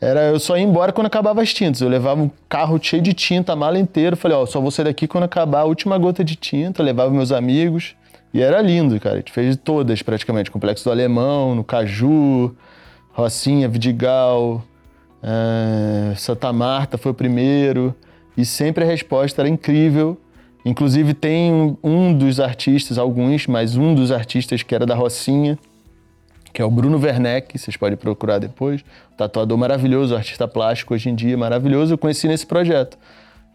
era, 0.00 0.20
eu 0.26 0.38
só 0.38 0.56
ia 0.56 0.62
embora 0.62 0.92
quando 0.92 1.08
acabava 1.08 1.42
as 1.42 1.52
tintas. 1.52 1.80
Eu 1.80 1.88
levava 1.88 2.22
um 2.22 2.30
carro 2.48 2.78
cheio 2.80 3.02
de 3.02 3.12
tinta, 3.12 3.54
a 3.54 3.56
mala 3.56 3.78
inteira. 3.78 4.14
Falei, 4.14 4.36
ó, 4.36 4.46
só 4.46 4.60
vou 4.60 4.70
sair 4.70 4.84
daqui 4.84 5.08
quando 5.08 5.24
acabar 5.24 5.60
a 5.60 5.64
última 5.64 5.98
gota 5.98 6.22
de 6.22 6.36
tinta. 6.36 6.82
Levava 6.82 7.10
meus 7.10 7.32
amigos. 7.32 7.96
E 8.32 8.40
era 8.40 8.60
lindo, 8.62 9.00
cara. 9.00 9.16
A 9.16 9.18
gente 9.18 9.32
fez 9.32 9.56
todas 9.56 10.02
praticamente. 10.02 10.50
Complexo 10.50 10.84
do 10.84 10.90
Alemão, 10.90 11.54
no 11.54 11.64
Caju, 11.64 12.54
Rocinha, 13.12 13.68
Vidigal, 13.68 14.62
Uh, 15.22 16.16
Santa 16.16 16.52
Marta 16.52 16.98
foi 16.98 17.12
o 17.12 17.14
primeiro 17.14 17.94
e 18.36 18.44
sempre 18.44 18.82
a 18.82 18.86
resposta 18.86 19.40
era 19.40 19.48
incrível. 19.48 20.18
Inclusive 20.64 21.12
tem 21.14 21.76
um 21.82 22.14
dos 22.14 22.38
artistas, 22.38 22.98
alguns, 22.98 23.46
mas 23.46 23.76
um 23.76 23.94
dos 23.94 24.12
artistas 24.12 24.62
que 24.62 24.74
era 24.74 24.86
da 24.86 24.94
Rocinha, 24.94 25.58
que 26.52 26.60
é 26.60 26.64
o 26.64 26.70
Bruno 26.70 26.98
Werneck, 26.98 27.58
vocês 27.58 27.76
podem 27.76 27.96
procurar 27.96 28.38
depois. 28.38 28.84
Tatuador 29.16 29.56
maravilhoso, 29.58 30.14
artista 30.14 30.46
plástico 30.46 30.94
hoje 30.94 31.08
em 31.08 31.14
dia, 31.14 31.36
maravilhoso. 31.36 31.94
Eu 31.94 31.98
conheci 31.98 32.28
nesse 32.28 32.46
projeto. 32.46 32.98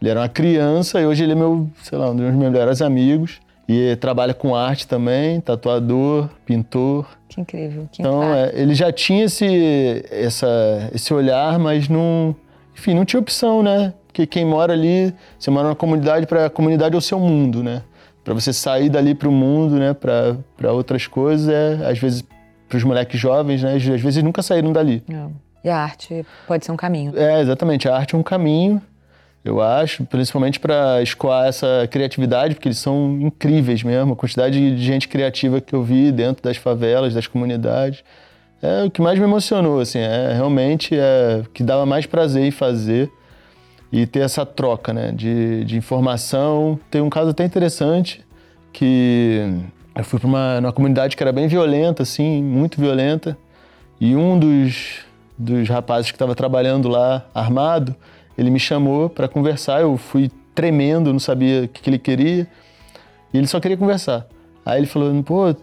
Ele 0.01 0.09
era 0.09 0.19
uma 0.19 0.29
criança 0.29 0.99
e 0.99 1.05
hoje 1.05 1.23
ele 1.23 1.31
é 1.31 1.35
meu, 1.35 1.69
sei 1.83 1.97
lá, 1.97 2.09
um 2.09 2.15
dos 2.15 2.25
meus 2.25 2.35
melhores 2.35 2.81
amigos. 2.81 3.39
E 3.69 3.95
trabalha 3.97 4.33
com 4.33 4.55
arte 4.55 4.87
também, 4.87 5.41
tatuador, 5.41 6.29
pintor. 6.45 7.05
Que 7.27 7.41
incrível, 7.41 7.87
que 7.91 8.01
Então, 8.01 8.23
é, 8.23 8.51
ele 8.53 8.73
já 8.73 8.91
tinha 8.93 9.25
esse, 9.25 10.05
essa, 10.09 10.89
esse 10.93 11.13
olhar, 11.13 11.59
mas 11.59 11.89
não, 11.89 12.33
enfim, 12.73 12.93
não 12.93 13.03
tinha 13.03 13.19
opção, 13.19 13.61
né? 13.61 13.93
Porque 14.17 14.25
quem 14.25 14.43
mora 14.43 14.73
ali, 14.73 15.13
você 15.37 15.51
mora 15.51 15.67
numa 15.67 15.75
comunidade, 15.75 16.25
para 16.25 16.47
a 16.47 16.49
comunidade 16.49 16.95
é 16.95 16.97
o 16.97 17.01
seu 17.01 17.19
mundo, 17.19 17.61
né? 17.61 17.83
Para 18.23 18.33
você 18.33 18.51
sair 18.51 18.89
dali 18.89 19.13
para 19.13 19.29
o 19.29 19.31
mundo, 19.31 19.75
né? 19.75 19.93
Para 19.93 20.73
outras 20.73 21.05
coisas, 21.05 21.47
é, 21.47 21.87
às 21.87 21.99
vezes, 21.99 22.23
para 22.67 22.77
os 22.79 22.83
moleques 22.83 23.19
jovens, 23.19 23.61
né? 23.61 23.75
Às 23.75 23.83
vezes 23.83 24.23
nunca 24.23 24.41
saíram 24.41 24.73
dali. 24.73 25.03
É. 25.07 25.67
E 25.67 25.69
a 25.69 25.77
arte 25.77 26.25
pode 26.47 26.65
ser 26.65 26.71
um 26.71 26.75
caminho. 26.75 27.13
É, 27.15 27.41
exatamente. 27.41 27.87
A 27.87 27.95
arte 27.95 28.15
é 28.15 28.17
um 28.17 28.23
caminho 28.23 28.81
eu 29.45 29.61
acho, 29.61 30.03
principalmente 30.03 30.59
para 30.59 31.01
escoar 31.01 31.47
essa 31.47 31.87
criatividade, 31.89 32.55
porque 32.55 32.67
eles 32.67 32.79
são 32.79 33.19
incríveis 33.21 33.83
mesmo. 33.83 34.13
A 34.13 34.15
quantidade 34.15 34.75
de 34.75 34.83
gente 34.83 35.07
criativa 35.07 35.61
que 35.61 35.73
eu 35.73 35.83
vi 35.83 36.11
dentro 36.11 36.43
das 36.43 36.57
favelas, 36.57 37.13
das 37.13 37.27
comunidades, 37.27 38.03
é 38.61 38.83
o 38.83 38.91
que 38.91 38.99
mais 39.01 39.17
me 39.17 39.25
emocionou, 39.25 39.79
assim, 39.79 39.99
é 39.99 40.33
realmente 40.33 40.97
é 40.97 41.43
que 41.53 41.63
dava 41.63 41.85
mais 41.85 42.05
prazer 42.05 42.43
em 42.43 42.51
fazer 42.51 43.09
e 43.91 44.05
ter 44.05 44.19
essa 44.19 44.45
troca, 44.45 44.93
né, 44.93 45.11
de, 45.11 45.63
de 45.65 45.77
informação. 45.77 46.79
Tem 46.91 47.01
um 47.01 47.09
caso 47.09 47.31
até 47.31 47.45
interessante 47.45 48.25
que 48.73 49.41
eu 49.95 50.03
fui 50.03 50.19
para 50.19 50.27
uma, 50.27 50.59
uma 50.59 50.73
comunidade 50.73 51.15
que 51.15 51.23
era 51.23 51.31
bem 51.31 51.47
violenta, 51.47 52.03
assim, 52.03 52.43
muito 52.43 52.79
violenta, 52.79 53.37
e 53.99 54.15
um 54.15 54.37
dos, 54.37 54.99
dos 55.37 55.67
rapazes 55.67 56.11
que 56.11 56.15
estava 56.15 56.35
trabalhando 56.35 56.87
lá 56.87 57.25
armado, 57.33 57.95
ele 58.37 58.51
me 58.51 58.59
chamou 58.59 59.09
para 59.09 59.27
conversar, 59.27 59.81
eu 59.81 59.97
fui 59.97 60.29
tremendo, 60.53 61.11
não 61.11 61.19
sabia 61.19 61.63
o 61.63 61.67
que, 61.67 61.81
que 61.81 61.89
ele 61.89 61.99
queria. 61.99 62.47
E 63.33 63.37
ele 63.37 63.47
só 63.47 63.59
queria 63.59 63.77
conversar. 63.77 64.27
Aí 64.65 64.79
ele 64.79 64.87
falou: 64.87 65.23
pô, 65.23 65.55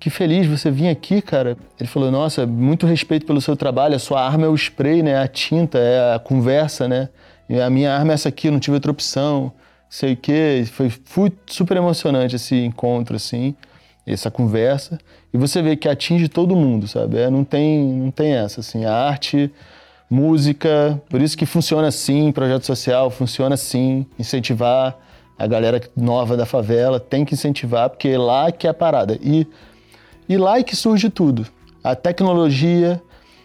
que 0.00 0.10
feliz 0.10 0.46
você 0.46 0.70
vir 0.70 0.88
aqui, 0.88 1.20
cara. 1.20 1.56
Ele 1.78 1.88
falou: 1.88 2.10
nossa, 2.10 2.46
muito 2.46 2.86
respeito 2.86 3.26
pelo 3.26 3.40
seu 3.40 3.56
trabalho. 3.56 3.96
A 3.96 3.98
sua 3.98 4.24
arma 4.24 4.46
é 4.46 4.48
o 4.48 4.54
spray, 4.54 5.02
né? 5.02 5.20
A 5.20 5.26
tinta, 5.26 5.78
é 5.78 6.14
a 6.14 6.18
conversa, 6.18 6.86
né? 6.88 7.08
A 7.62 7.70
minha 7.70 7.94
arma 7.94 8.12
é 8.12 8.14
essa 8.14 8.28
aqui, 8.28 8.48
eu 8.48 8.52
não 8.52 8.60
tive 8.60 8.74
outra 8.74 8.90
opção. 8.90 9.52
Sei 9.88 10.12
o 10.12 10.16
quê. 10.16 10.64
Foi, 10.70 10.90
foi 10.90 11.32
super 11.46 11.76
emocionante 11.76 12.36
esse 12.36 12.54
encontro, 12.56 13.16
assim, 13.16 13.54
essa 14.06 14.30
conversa. 14.30 14.98
E 15.32 15.38
você 15.38 15.62
vê 15.62 15.76
que 15.76 15.88
atinge 15.88 16.28
todo 16.28 16.54
mundo, 16.54 16.86
sabe? 16.86 17.18
É, 17.18 17.30
não, 17.30 17.44
tem, 17.44 17.82
não 17.82 18.10
tem 18.10 18.32
essa, 18.32 18.60
assim. 18.60 18.84
A 18.84 18.94
arte 18.94 19.50
música, 20.10 21.00
por 21.08 21.20
isso 21.20 21.36
que 21.36 21.44
funciona 21.44 21.88
assim, 21.88 22.32
projeto 22.32 22.64
social, 22.64 23.10
funciona 23.10 23.54
assim, 23.54 24.06
incentivar 24.18 24.96
a 25.38 25.46
galera 25.46 25.80
nova 25.96 26.36
da 26.36 26.46
favela, 26.46 26.98
tem 26.98 27.24
que 27.24 27.34
incentivar, 27.34 27.90
porque 27.90 28.08
é 28.08 28.18
lá 28.18 28.50
que 28.50 28.66
é 28.66 28.70
a 28.70 28.74
parada. 28.74 29.18
E, 29.22 29.46
e 30.28 30.36
lá 30.36 30.58
é 30.58 30.62
que 30.62 30.74
surge 30.74 31.10
tudo. 31.10 31.46
A 31.84 31.94
tecnologia, 31.94 33.00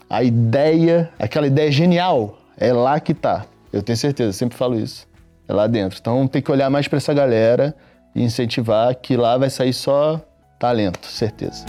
a 0.10 0.24
ideia, 0.24 1.12
aquela 1.20 1.46
ideia 1.46 1.72
genial, 1.72 2.40
é 2.58 2.74
lá 2.74 3.00
que 3.00 3.14
tá. 3.14 3.46
Eu 3.74 3.82
tenho 3.82 3.98
certeza, 3.98 4.32
sempre 4.32 4.56
falo 4.56 4.80
isso. 4.80 5.08
É 5.48 5.52
lá 5.52 5.66
dentro. 5.66 5.98
Então 6.00 6.28
tem 6.28 6.44
que 6.44 6.52
olhar 6.52 6.70
mais 6.70 6.88
para 6.88 6.98
essa 6.98 7.12
galera 7.12 7.76
e 8.16 8.22
incentivar 8.22 8.96
que 8.96 9.18
lá 9.18 9.36
vai 9.36 9.50
sair 9.50 9.74
só 9.74 10.22
talento, 10.60 11.08
certeza. 11.08 11.66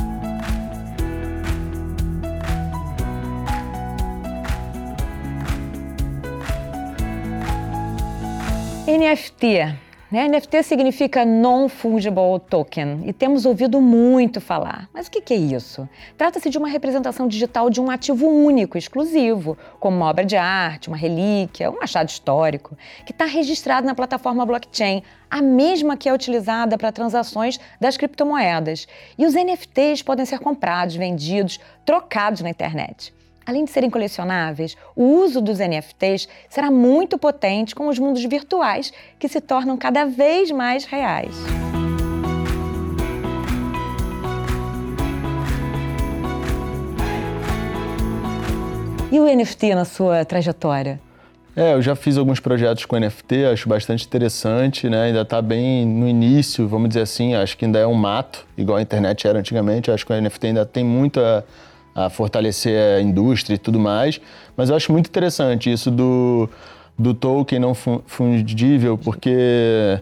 NFT. 8.87 9.84
Né? 10.14 10.29
NFT 10.29 10.62
significa 10.62 11.24
Non-Fungible 11.24 12.38
Token 12.48 13.03
e 13.05 13.12
temos 13.12 13.44
ouvido 13.44 13.81
muito 13.81 14.40
falar. 14.40 14.88
Mas 14.94 15.09
o 15.09 15.11
que 15.11 15.35
é 15.35 15.37
isso? 15.37 15.88
Trata-se 16.16 16.48
de 16.48 16.57
uma 16.57 16.68
representação 16.68 17.27
digital 17.27 17.68
de 17.68 17.81
um 17.81 17.90
ativo 17.90 18.29
único, 18.29 18.79
exclusivo, 18.79 19.59
como 19.81 19.96
uma 19.96 20.07
obra 20.07 20.24
de 20.24 20.37
arte, 20.37 20.87
uma 20.87 20.96
relíquia, 20.96 21.68
um 21.68 21.83
achado 21.83 22.11
histórico, 22.11 22.79
que 23.05 23.11
está 23.11 23.24
registrado 23.24 23.88
na 23.88 23.94
plataforma 23.96 24.46
blockchain, 24.46 25.03
a 25.29 25.42
mesma 25.42 25.96
que 25.96 26.09
é 26.09 26.14
utilizada 26.14 26.79
para 26.79 26.92
transações 26.92 27.59
das 27.81 27.96
criptomoedas. 27.96 28.87
E 29.18 29.27
os 29.27 29.35
NFTs 29.35 30.00
podem 30.00 30.24
ser 30.24 30.38
comprados, 30.38 30.94
vendidos, 30.94 31.59
trocados 31.85 32.40
na 32.40 32.50
internet. 32.50 33.12
Além 33.46 33.66
de 33.66 33.70
serem 33.70 33.90
colecionáveis, 33.90 34.74
o 34.96 35.04
uso 35.04 35.40
dos 35.42 35.59
NFTs 35.59 36.26
será 36.48 36.70
muito 36.70 37.18
potente 37.18 37.74
com 37.74 37.88
os 37.88 37.98
mundos 37.98 38.24
virtuais 38.24 38.90
que 39.18 39.28
se 39.28 39.40
tornam 39.40 39.76
cada 39.76 40.07
vez 40.07 40.50
mais 40.50 40.87
reais. 40.87 41.35
E 49.12 49.20
o 49.20 49.26
NFT 49.26 49.74
na 49.74 49.85
sua 49.85 50.24
trajetória? 50.24 50.98
É, 51.54 51.74
eu 51.74 51.83
já 51.83 51.94
fiz 51.94 52.16
alguns 52.16 52.40
projetos 52.40 52.85
com 52.85 52.98
NFT, 52.98 53.44
acho 53.44 53.68
bastante 53.68 54.04
interessante, 54.04 54.88
né? 54.88 55.04
Ainda 55.04 55.20
está 55.20 55.40
bem 55.40 55.87
no 55.87 56.09
início, 56.09 56.66
vamos 56.66 56.88
dizer 56.88 57.02
assim, 57.02 57.35
acho 57.35 57.57
que 57.57 57.64
ainda 57.64 57.78
é 57.78 57.87
um 57.87 57.94
mato, 57.94 58.44
igual 58.59 58.78
a 58.78 58.83
internet 58.83 59.28
era 59.28 59.38
antigamente. 59.38 59.88
Acho 59.90 60.04
que 60.04 60.12
o 60.12 60.20
NFT 60.20 60.46
ainda 60.48 60.66
tem 60.66 60.83
muito 60.83 61.20
a, 61.94 62.11
fortalecer 62.11 62.98
a 62.98 63.00
indústria 63.00 63.54
e 63.54 63.59
tudo 63.59 63.78
mais. 63.78 64.20
Mas 64.57 64.70
eu 64.70 64.76
acho 64.76 64.90
muito 64.92 65.09
interessante 65.09 65.72
isso 65.72 65.90
do, 65.90 66.48
do 66.98 67.14
token 67.14 67.59
não 67.59 67.74
fundível, 67.74 68.98
porque 68.98 70.00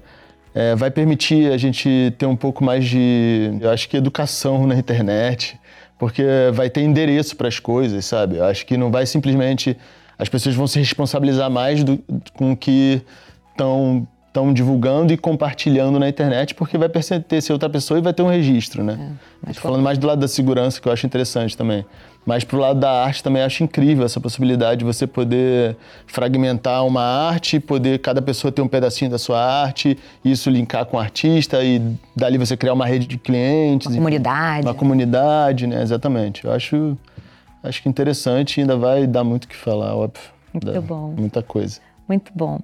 é, 0.55 0.75
vai 0.75 0.91
permitir 0.91 1.53
a 1.53 1.57
gente 1.57 2.15
ter 2.19 2.27
um 2.27 2.37
pouco 2.37 2.65
mais 2.65 2.85
de, 2.85 3.59
eu 3.61 3.71
acho 3.71 3.89
que 3.89 3.97
educação 3.97 4.67
na 4.67 4.77
internet, 4.77 5.59
porque 5.99 6.25
vai 6.53 6.69
ter 6.69 6.83
endereço 6.83 7.37
para 7.37 7.49
as 7.49 7.59
coisas, 7.59 8.05
sabe? 8.05 8.37
Eu 8.37 8.45
acho 8.45 8.67
que 8.67 8.77
não 8.77 8.91
vai 8.91 9.07
simplesmente 9.07 9.77
as 10.19 10.29
pessoas 10.29 10.55
vão 10.55 10.67
se 10.67 10.79
responsabilizar 10.79 11.51
mais 11.51 11.83
do, 11.83 11.99
com 12.35 12.53
o 12.53 12.57
que 12.57 13.03
estão 13.51 14.07
estão 14.33 14.51
divulgando 14.51 15.13
e 15.13 15.17
compartilhando 15.19 15.99
na 15.99 16.09
internet, 16.09 16.55
porque 16.55 16.79
vai 16.79 16.89
pertencer 16.89 17.53
outra 17.53 17.69
pessoa 17.69 17.99
e 17.99 18.03
vai 18.03 18.15
ter 18.15 18.23
um 18.23 18.29
registro, 18.29 18.83
né? 18.83 19.15
É, 19.47 19.51
Estou 19.51 19.63
falando 19.63 19.83
mais 19.83 19.99
do 19.99 20.07
lado 20.07 20.21
da 20.21 20.27
segurança, 20.27 20.81
que 20.81 20.89
eu 20.89 20.93
acho 20.93 21.05
interessante 21.05 21.55
também. 21.55 21.85
Mas 22.25 22.43
pro 22.43 22.57
lado 22.59 22.81
da 22.81 23.05
arte 23.05 23.23
também 23.23 23.43
acho 23.43 23.63
incrível 23.63 24.07
essa 24.07 24.21
possibilidade 24.21 24.79
de 24.79 24.85
você 24.85 25.07
poder 25.07 25.77
fragmentar 26.07 26.87
uma 26.87 27.03
arte, 27.03 27.61
poder 27.61 27.99
cada 27.99 28.23
pessoa 28.23 28.51
ter 28.51 28.63
um 28.63 28.69
pedacinho 28.69 29.11
da 29.11 29.19
sua 29.19 29.39
arte, 29.39 29.99
isso 30.25 30.49
linkar 30.49 30.87
com 30.87 30.97
o 30.97 31.01
artista 31.01 31.63
e 31.63 31.83
dali 32.17 32.39
você 32.39 32.57
criar 32.57 32.73
uma 32.73 32.87
rede 32.87 33.07
de 33.07 33.19
clientes. 33.19 33.89
Uma 33.89 33.97
comunidade. 33.97 34.67
Uma 34.67 34.75
comunidade, 34.75 35.67
né? 35.67 35.83
Exatamente. 35.83 36.45
Eu 36.45 36.53
acho 36.53 36.97
acho 37.63 37.83
que 37.83 37.89
interessante 37.89 38.59
e 38.59 38.61
ainda 38.63 38.77
vai 38.77 39.07
dar 39.07 39.25
muito 39.25 39.45
o 39.45 39.49
que 39.49 39.57
falar, 39.57 39.95
óbvio. 39.95 40.23
Muito 40.55 40.83
bom. 40.83 41.15
Muita 41.19 41.43
coisa. 41.43 41.81
Muito 42.09 42.33
bom. 42.35 42.61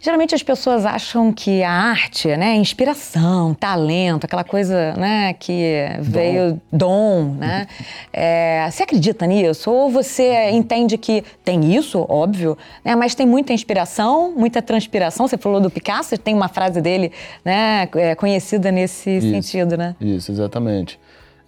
Geralmente 0.00 0.34
as 0.34 0.42
pessoas 0.42 0.84
acham 0.84 1.32
que 1.32 1.62
a 1.62 1.70
arte, 1.70 2.36
né, 2.36 2.54
inspiração, 2.56 3.54
talento, 3.54 4.24
aquela 4.24 4.44
coisa, 4.44 4.94
né, 4.94 5.32
que 5.34 5.86
dom. 5.98 6.02
veio 6.02 6.60
dom, 6.72 7.34
né? 7.38 7.66
É, 8.16 8.68
você 8.70 8.84
acredita 8.84 9.26
nisso? 9.26 9.70
Ou 9.70 9.90
você 9.90 10.50
entende 10.50 10.96
que 10.96 11.24
tem 11.44 11.74
isso, 11.74 12.06
óbvio, 12.08 12.56
né, 12.84 12.94
mas 12.94 13.14
tem 13.14 13.26
muita 13.26 13.52
inspiração, 13.52 14.32
muita 14.36 14.62
transpiração. 14.62 15.26
Você 15.26 15.36
falou 15.36 15.60
do 15.60 15.68
Picasso, 15.68 16.16
tem 16.16 16.32
uma 16.34 16.48
frase 16.48 16.80
dele, 16.80 17.10
né, 17.44 17.88
é, 17.96 18.14
conhecida 18.14 18.70
nesse 18.70 19.10
isso, 19.18 19.30
sentido, 19.30 19.76
né? 19.76 19.96
Isso, 20.00 20.30
exatamente. 20.30 20.98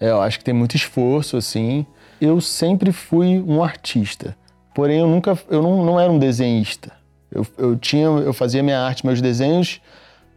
É, 0.01 0.11
eu 0.11 0.21
acho 0.21 0.39
que 0.39 0.45
tem 0.45 0.55
muito 0.55 0.75
esforço, 0.75 1.37
assim, 1.37 1.87
eu 2.21 2.41
sempre 2.41 2.93
fui 2.93 3.41
um 3.47 3.63
artista. 3.63 4.37
Porém, 4.75 4.99
eu 4.99 5.07
nunca, 5.07 5.39
eu 5.49 5.63
não, 5.63 5.85
não 5.85 6.01
era 6.01 6.11
um 6.11 6.19
desenhista. 6.19 6.93
Eu, 7.37 7.47
eu 7.59 7.77
tinha, 7.77 8.07
eu 8.07 8.33
fazia 8.33 8.63
minha 8.63 8.81
arte, 8.81 9.05
meus 9.05 9.21
desenhos 9.21 9.81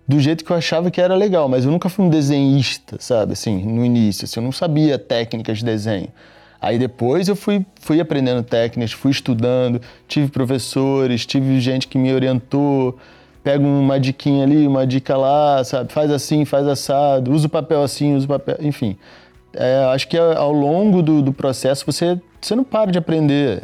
do 0.07 0.19
jeito 0.19 0.43
que 0.43 0.51
eu 0.51 0.57
achava 0.57 0.89
que 0.89 0.99
era 0.99 1.15
legal, 1.15 1.47
mas 1.47 1.65
eu 1.65 1.71
nunca 1.71 1.88
fui 1.88 2.03
um 2.03 2.09
desenhista, 2.09 2.97
sabe? 2.99 3.33
Assim, 3.33 3.63
no 3.63 3.85
início, 3.85 4.25
assim, 4.25 4.39
eu 4.39 4.43
não 4.43 4.51
sabia 4.51 4.97
técnicas 4.97 5.59
de 5.59 5.65
desenho. 5.65 6.07
Aí 6.59 6.79
depois 6.79 7.27
eu 7.27 7.35
fui, 7.35 7.63
fui 7.79 8.01
aprendendo 8.01 8.41
técnicas, 8.41 8.91
fui 8.91 9.12
estudando, 9.12 9.79
tive 10.07 10.27
professores, 10.29 11.27
tive 11.27 11.59
gente 11.59 11.88
que 11.88 11.97
me 11.97 12.12
orientou. 12.12 12.97
Pega 13.43 13.63
uma 13.63 13.99
diquinha 13.99 14.43
ali, 14.43 14.67
uma 14.67 14.85
dica 14.85 15.15
lá, 15.15 15.63
sabe? 15.63 15.93
Faz 15.93 16.12
assim, 16.12 16.43
faz 16.43 16.67
assado, 16.67 17.31
usa 17.31 17.45
o 17.45 17.49
papel 17.49 17.83
assim, 17.83 18.15
usa 18.15 18.25
o 18.25 18.29
papel, 18.29 18.57
enfim 18.62 18.97
é, 19.53 19.83
acho 19.93 20.07
que 20.07 20.17
ao 20.17 20.51
longo 20.51 21.01
do, 21.01 21.21
do, 21.21 21.33
processo 21.33 21.85
você, 21.85 22.19
você 22.39 22.55
não 22.55 22.63
para 22.63 22.91
de 22.91 22.97
aprender. 22.97 23.62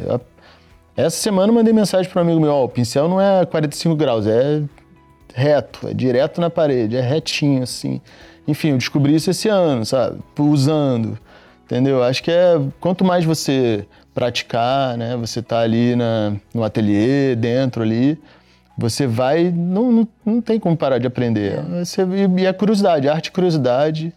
Essa 0.95 1.17
semana 1.17 1.49
eu 1.49 1.53
mandei 1.55 1.73
mensagem 1.73 2.09
para 2.09 2.21
um 2.21 2.25
amigo 2.25 2.39
meu: 2.39 2.51
ó, 2.51 2.65
o 2.65 2.69
pincel 2.69 3.07
não 3.07 3.19
é 3.19 3.45
45 3.45 3.95
graus, 3.95 4.25
é 4.27 4.63
reto, 5.33 5.87
é 5.87 5.93
direto 5.93 6.39
na 6.39 6.49
parede, 6.49 6.95
é 6.95 7.01
retinho 7.01 7.63
assim. 7.63 8.01
Enfim, 8.47 8.69
eu 8.69 8.77
descobri 8.77 9.15
isso 9.15 9.29
esse 9.29 9.49
ano, 9.49 9.85
sabe? 9.85 10.19
Usando, 10.39 11.17
entendeu? 11.65 12.03
Acho 12.03 12.23
que 12.23 12.31
é 12.31 12.59
quanto 12.79 13.03
mais 13.03 13.25
você 13.25 13.85
praticar, 14.13 14.97
né? 14.97 15.17
Você 15.17 15.41
tá 15.41 15.59
ali 15.59 15.95
na, 15.95 16.33
no 16.53 16.63
ateliê, 16.63 17.35
dentro 17.35 17.81
ali, 17.81 18.17
você 18.77 19.07
vai, 19.07 19.51
não, 19.51 19.91
não, 19.91 20.07
não 20.25 20.41
tem 20.41 20.59
como 20.59 20.77
parar 20.77 20.99
de 20.99 21.07
aprender. 21.07 21.61
Você, 21.63 22.01
e 22.37 22.47
a 22.47 22.53
curiosidade, 22.53 23.09
arte 23.09 23.27
e 23.27 23.31
curiosidade 23.31 24.13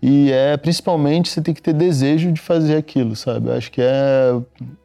e 0.00 0.30
é 0.30 0.56
principalmente 0.56 1.28
você 1.30 1.40
tem 1.40 1.54
que 1.54 1.62
ter 1.62 1.72
desejo 1.72 2.30
de 2.30 2.40
fazer 2.40 2.76
aquilo, 2.76 3.16
sabe? 3.16 3.50
Acho 3.50 3.70
que 3.70 3.80
é, 3.80 4.40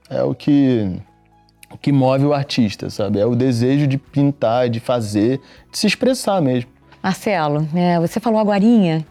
é 0.10 0.24
o 0.24 0.34
que, 0.34 0.92
que 1.78 1.92
move 1.92 2.26
o 2.26 2.34
artista, 2.34 2.90
sabe? 2.90 3.20
É 3.20 3.26
o 3.26 3.36
desejo 3.36 3.88
de 3.88 3.98
pintar, 3.98 4.70
de 4.70 4.80
fazer, 4.80 5.40
de 5.72 5.78
se 5.78 5.88
expressar 5.88 6.42
mesmo. 6.42 6.70
Marcelo, 7.02 7.68
é, 7.74 8.00
você 8.00 8.20
falou 8.20 8.40
agora 8.40 8.62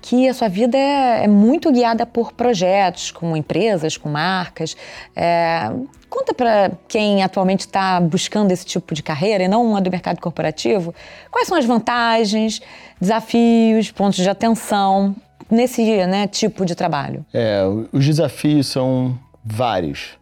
que 0.01 0.29
a 0.29 0.33
sua 0.33 0.49
vida 0.49 0.79
é, 0.79 1.25
é, 1.25 1.29
muito 1.29 1.73
guiada 1.73 2.07
por 2.07 2.33
projetos, 2.33 3.11
com 3.11 3.37
empresas, 3.37 3.97
com 3.97 4.09
marcas. 4.09 4.77
É, 5.17 5.73
conta 6.09 6.33
para 6.33 6.71
quem 6.87 7.25
atualmente 7.25 7.61
está 7.61 8.01
buscando 8.01 8.53
esse 8.53 8.65
tipo 8.65 8.95
de 8.95 9.03
carreira 9.03 9.43
e 9.43 9.49
não 9.49 9.67
uma 9.67 9.81
do 9.81 9.91
mercado 9.91 10.21
corporativo, 10.21 10.95
quais 11.33 11.49
são 11.49 11.59
as 11.59 11.65
vantagens, 11.65 12.63
desafios, 13.01 13.91
pontos 13.91 14.21
de 14.21 14.31
atenção 14.31 15.17
nesse 15.51 15.83
né, 16.07 16.29
tipo 16.29 16.65
de 16.65 16.77
trabalho? 16.77 17.27
É, 17.35 17.63
os 17.93 18.07
desafios 18.07 18.69
são 18.69 19.19
vários. 19.45 20.20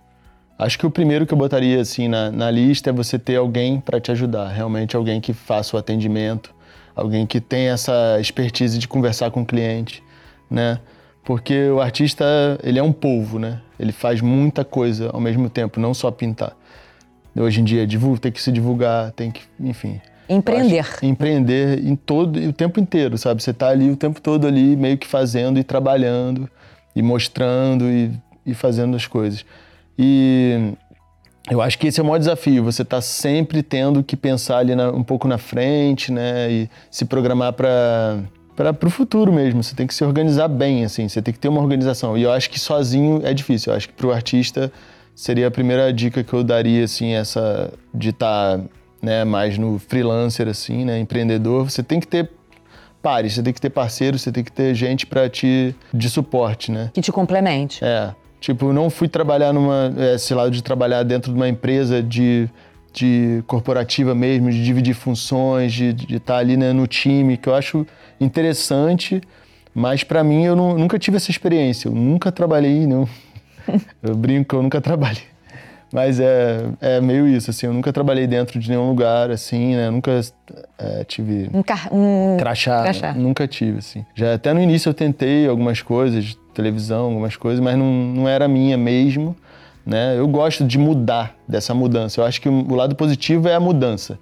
Acho 0.59 0.79
que 0.79 0.87
o 0.87 0.91
primeiro 0.91 1.25
que 1.25 1.33
eu 1.33 1.39
botaria 1.39 1.81
assim 1.81 2.09
na, 2.09 2.31
na 2.31 2.51
lista 2.51 2.91
é 2.91 2.93
você 2.93 3.19
ter 3.19 3.37
alguém 3.37 3.81
para 3.81 4.01
te 4.01 4.11
ajudar, 4.11 4.49
realmente 4.49 4.97
alguém 4.97 5.21
que 5.21 5.33
faça 5.33 5.77
o 5.77 5.79
atendimento, 5.79 6.53
alguém 6.97 7.27
que 7.27 7.41
tenha 7.41 7.73
essa 7.73 8.19
expertise 8.21 8.79
de 8.79 8.89
conversar 8.89 9.31
com 9.31 9.43
o 9.43 9.47
cliente, 9.47 10.03
né? 10.51 10.81
Porque 11.25 11.69
o 11.69 11.81
artista, 11.81 12.25
ele 12.63 12.79
é 12.79 12.83
um 12.83 12.93
polvo, 12.93 13.39
né? 13.39 13.61
Ele 13.79 13.93
faz 13.93 14.21
muita 14.21 14.65
coisa 14.65 15.11
ao 15.13 15.21
mesmo 15.21 15.49
tempo, 15.49 15.79
não 15.79 15.95
só 15.95 16.11
pintar. 16.11 16.57
Hoje 17.37 17.61
em 17.61 17.65
dia, 17.65 17.87
tem 18.21 18.33
que 18.33 18.43
se 18.43 18.51
divulgar, 18.51 19.13
tem 19.13 19.31
que, 19.31 19.43
enfim, 19.61 20.01
Empreender. 20.29 20.87
Empreender 21.03 21.79
em 21.87 21.97
todo 21.97 22.39
o 22.39 22.53
tempo 22.53 22.79
inteiro, 22.79 23.17
sabe? 23.17 23.43
Você 23.43 23.51
está 23.51 23.69
ali 23.69 23.91
o 23.91 23.97
tempo 23.97 24.21
todo 24.21 24.47
ali 24.47 24.77
meio 24.77 24.99
que 24.99 25.07
fazendo 25.07 25.59
e 25.59 25.65
trabalhando 25.65 26.49
e 26.95 27.01
mostrando 27.01 27.85
e, 27.85 28.13
e 28.45 28.53
fazendo 28.53 28.95
as 28.95 29.07
coisas. 29.07 29.45
E 29.99 30.75
eu 31.51 31.61
acho 31.61 31.79
que 31.79 31.89
esse 31.89 31.99
é 31.99 32.03
o 32.03 32.07
maior 32.07 32.19
desafio, 32.19 32.63
você 32.63 32.83
está 32.83 33.01
sempre 33.01 33.63
tendo 33.63 34.03
que 34.03 34.17
pensar 34.17 34.59
ali 34.59 34.75
na, 34.75 34.91
um 34.91 35.03
pouco 35.03 35.27
na 35.27 35.39
frente, 35.39 36.13
né? 36.13 36.51
E 36.51 36.71
se 36.91 37.05
programar 37.05 37.53
para 37.53 38.23
para 38.55 38.89
o 38.89 38.91
futuro 38.91 39.33
mesmo. 39.33 39.63
Você 39.63 39.75
tem 39.75 39.87
que 39.87 39.95
se 39.95 40.03
organizar 40.03 40.49
bem, 40.49 40.85
assim. 40.85 41.09
Você 41.09 41.23
tem 41.23 41.33
que 41.33 41.39
ter 41.39 41.47
uma 41.47 41.61
organização. 41.61 42.19
E 42.19 42.25
eu 42.25 42.33
acho 42.33 42.51
que 42.51 42.59
sozinho 42.59 43.21
é 43.25 43.33
difícil. 43.33 43.73
Eu 43.73 43.77
acho 43.77 43.89
que 43.89 43.95
para 43.95 44.09
o 44.09 44.11
artista 44.11 44.73
seria 45.15 45.47
a 45.47 45.51
primeira 45.51 45.93
dica 45.93 46.25
que 46.25 46.33
eu 46.35 46.43
daria, 46.43 46.85
assim, 46.85 47.13
essa 47.13 47.73
de 47.95 48.09
estar 48.09 48.59
tá 48.59 48.65
né, 49.01 49.25
mais 49.25 49.57
no 49.59 49.79
freelancer 49.79 50.49
assim, 50.49 50.85
né, 50.85 50.99
empreendedor, 50.99 51.71
você 51.71 51.83
tem 51.83 52.01
que 52.01 52.07
ter 52.07 52.31
pares, 53.01 53.35
você 53.35 53.43
tem 53.43 53.53
que 53.53 53.61
ter 53.61 53.71
parceiros, 53.71 54.23
você 54.23 54.33
tem 54.33 54.43
que 54.43 54.51
ter 54.51 54.75
gente 54.75 55.07
para 55.07 55.29
te 55.29 55.75
de 55.95 56.11
suporte, 56.11 56.73
né? 56.73 56.91
Que 56.93 57.01
te 57.01 57.13
complemente. 57.13 57.85
É. 57.85 58.13
Tipo, 58.41 58.73
não 58.73 58.89
fui 58.89 59.09
trabalhar 59.09 59.53
numa 59.53 59.93
esse 60.15 60.33
lado 60.33 60.51
de 60.51 60.63
trabalhar 60.63 61.03
dentro 61.03 61.33
de 61.33 61.37
uma 61.37 61.49
empresa 61.49 62.03
de 62.03 62.49
de 62.93 63.45
corporativa 63.47 64.15
mesmo, 64.15 64.51
de 64.51 64.65
dividir 64.65 64.95
funções, 64.95 65.73
de 65.73 65.91
estar 65.91 66.35
tá 66.35 66.37
ali 66.39 66.57
né, 66.57 66.73
no 66.73 66.87
time, 66.87 67.37
que 67.37 67.49
eu 67.49 67.55
acho 67.55 67.87
interessante, 68.21 69.21
mas 69.75 70.03
para 70.03 70.25
mim 70.25 70.45
eu 70.45 70.57
não, 70.57 70.77
nunca 70.77 70.99
tive 70.99 71.17
essa 71.17 71.31
experiência. 71.31 71.89
Eu 71.89 71.93
nunca 71.93 72.33
trabalhei, 72.33 72.87
não. 72.87 73.09
eu 74.03 74.17
brinco, 74.17 74.57
eu 74.57 74.63
nunca 74.63 74.81
trabalhei. 74.81 75.23
Mas 75.93 76.21
é, 76.21 76.67
é 76.81 77.01
meio 77.01 77.27
isso, 77.27 77.51
assim, 77.51 77.67
eu 77.67 77.73
nunca 77.73 77.93
trabalhei 77.93 78.27
dentro 78.27 78.59
de 78.59 78.69
nenhum 78.69 78.89
lugar, 78.89 79.31
assim, 79.31 79.75
né? 79.75 79.91
Nunca 79.91 80.21
é, 80.79 81.05
tive... 81.05 81.49
Um, 81.53 81.63
car 81.63 81.89
um 81.93 82.37
crachá, 82.39 82.83
crachá. 82.83 83.15
Nunca 83.15 83.49
tive, 83.49 83.79
assim. 83.79 84.05
Já 84.15 84.35
até 84.35 84.53
no 84.53 84.61
início 84.61 84.91
eu 84.91 84.95
tentei 84.95 85.49
algumas 85.49 85.81
coisas, 85.81 86.39
televisão, 86.53 87.07
algumas 87.07 87.37
coisas, 87.37 87.61
mas 87.61 87.77
não, 87.77 87.87
não 87.87 88.29
era 88.29 88.47
minha 88.47 88.77
mesmo, 88.77 89.35
né? 89.87 90.19
Eu 90.19 90.29
gosto 90.29 90.65
de 90.65 90.77
mudar, 90.79 91.35
dessa 91.49 91.73
mudança. 91.73 92.21
Eu 92.21 92.27
acho 92.27 92.41
que 92.41 92.49
o 92.49 92.75
lado 92.75 92.95
positivo 92.95 93.49
é 93.49 93.55
a 93.55 93.61
mudança. 93.61 94.19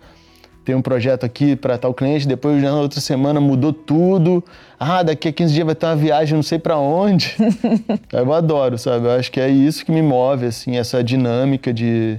Tem 0.66 0.74
um 0.74 0.82
projeto 0.82 1.24
aqui 1.24 1.54
para 1.54 1.78
tal 1.78 1.94
cliente, 1.94 2.26
depois 2.26 2.60
na 2.60 2.74
outra 2.74 3.00
semana 3.00 3.40
mudou 3.40 3.72
tudo. 3.72 4.42
Ah, 4.78 5.04
daqui 5.04 5.28
a 5.28 5.32
15 5.32 5.54
dias 5.54 5.64
vai 5.64 5.76
ter 5.76 5.86
uma 5.86 5.94
viagem 5.94 6.34
não 6.34 6.42
sei 6.42 6.58
para 6.58 6.76
onde. 6.76 7.36
eu 8.12 8.32
adoro, 8.32 8.76
sabe? 8.76 9.06
Eu 9.06 9.12
acho 9.12 9.30
que 9.30 9.40
é 9.40 9.48
isso 9.48 9.84
que 9.84 9.92
me 9.92 10.02
move, 10.02 10.44
assim, 10.44 10.76
essa 10.76 11.04
dinâmica 11.04 11.72
de, 11.72 12.18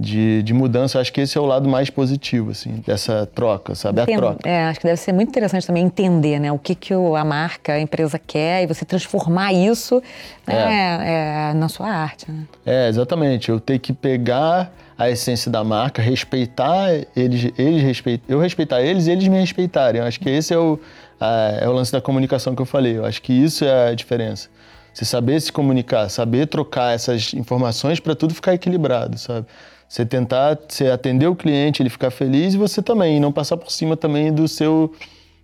de, 0.00 0.42
de 0.42 0.52
mudança. 0.52 0.98
Eu 0.98 1.00
acho 1.00 1.12
que 1.12 1.20
esse 1.20 1.38
é 1.38 1.40
o 1.40 1.46
lado 1.46 1.68
mais 1.68 1.88
positivo, 1.88 2.50
assim, 2.50 2.82
dessa 2.84 3.24
troca, 3.32 3.76
sabe? 3.76 4.02
Entendo. 4.02 4.16
A 4.18 4.20
troca. 4.32 4.48
É, 4.48 4.64
acho 4.64 4.80
que 4.80 4.86
deve 4.86 5.00
ser 5.00 5.12
muito 5.12 5.28
interessante 5.28 5.64
também 5.64 5.84
entender, 5.84 6.40
né? 6.40 6.50
O 6.50 6.58
que, 6.58 6.74
que 6.74 6.92
a 6.92 7.24
marca, 7.24 7.74
a 7.74 7.80
empresa 7.80 8.18
quer 8.18 8.64
e 8.64 8.66
você 8.66 8.84
transformar 8.84 9.52
isso 9.52 10.02
né, 10.44 10.56
é. 10.56 11.50
É, 11.50 11.54
na 11.54 11.68
sua 11.68 11.86
arte, 11.86 12.28
né? 12.28 12.48
É, 12.66 12.88
exatamente. 12.88 13.48
Eu 13.48 13.60
tenho 13.60 13.78
que 13.78 13.92
pegar 13.92 14.72
a 14.98 15.10
essência 15.10 15.50
da 15.50 15.62
marca, 15.62 16.00
respeitar 16.00 16.90
eles, 17.14 17.52
eles 17.58 17.82
respeit, 17.82 18.22
eu 18.26 18.38
respeitar 18.40 18.80
eles 18.80 19.06
e 19.06 19.10
eles 19.10 19.28
me 19.28 19.38
respeitarem. 19.38 20.00
Eu 20.00 20.06
acho 20.06 20.18
que 20.18 20.28
esse 20.28 20.54
é 20.54 20.58
o, 20.58 20.78
a, 21.20 21.58
é 21.60 21.68
o 21.68 21.72
lance 21.72 21.92
da 21.92 22.00
comunicação 22.00 22.54
que 22.54 22.62
eu 22.62 22.66
falei. 22.66 22.96
Eu 22.96 23.04
acho 23.04 23.20
que 23.20 23.32
isso 23.32 23.64
é 23.64 23.90
a 23.90 23.94
diferença. 23.94 24.48
Você 24.94 25.04
saber 25.04 25.38
se 25.42 25.52
comunicar, 25.52 26.08
saber 26.08 26.46
trocar 26.46 26.94
essas 26.94 27.34
informações 27.34 28.00
para 28.00 28.14
tudo 28.14 28.34
ficar 28.34 28.54
equilibrado, 28.54 29.18
sabe? 29.18 29.46
Você 29.86 30.06
tentar 30.06 30.58
você 30.66 30.88
atender 30.88 31.26
o 31.26 31.36
cliente, 31.36 31.82
ele 31.82 31.90
ficar 31.90 32.10
feliz 32.10 32.54
e 32.54 32.56
você 32.56 32.80
também, 32.82 33.18
e 33.18 33.20
não 33.20 33.30
passar 33.30 33.56
por 33.58 33.70
cima 33.70 33.96
também 33.96 34.32
do 34.32 34.48
seu 34.48 34.92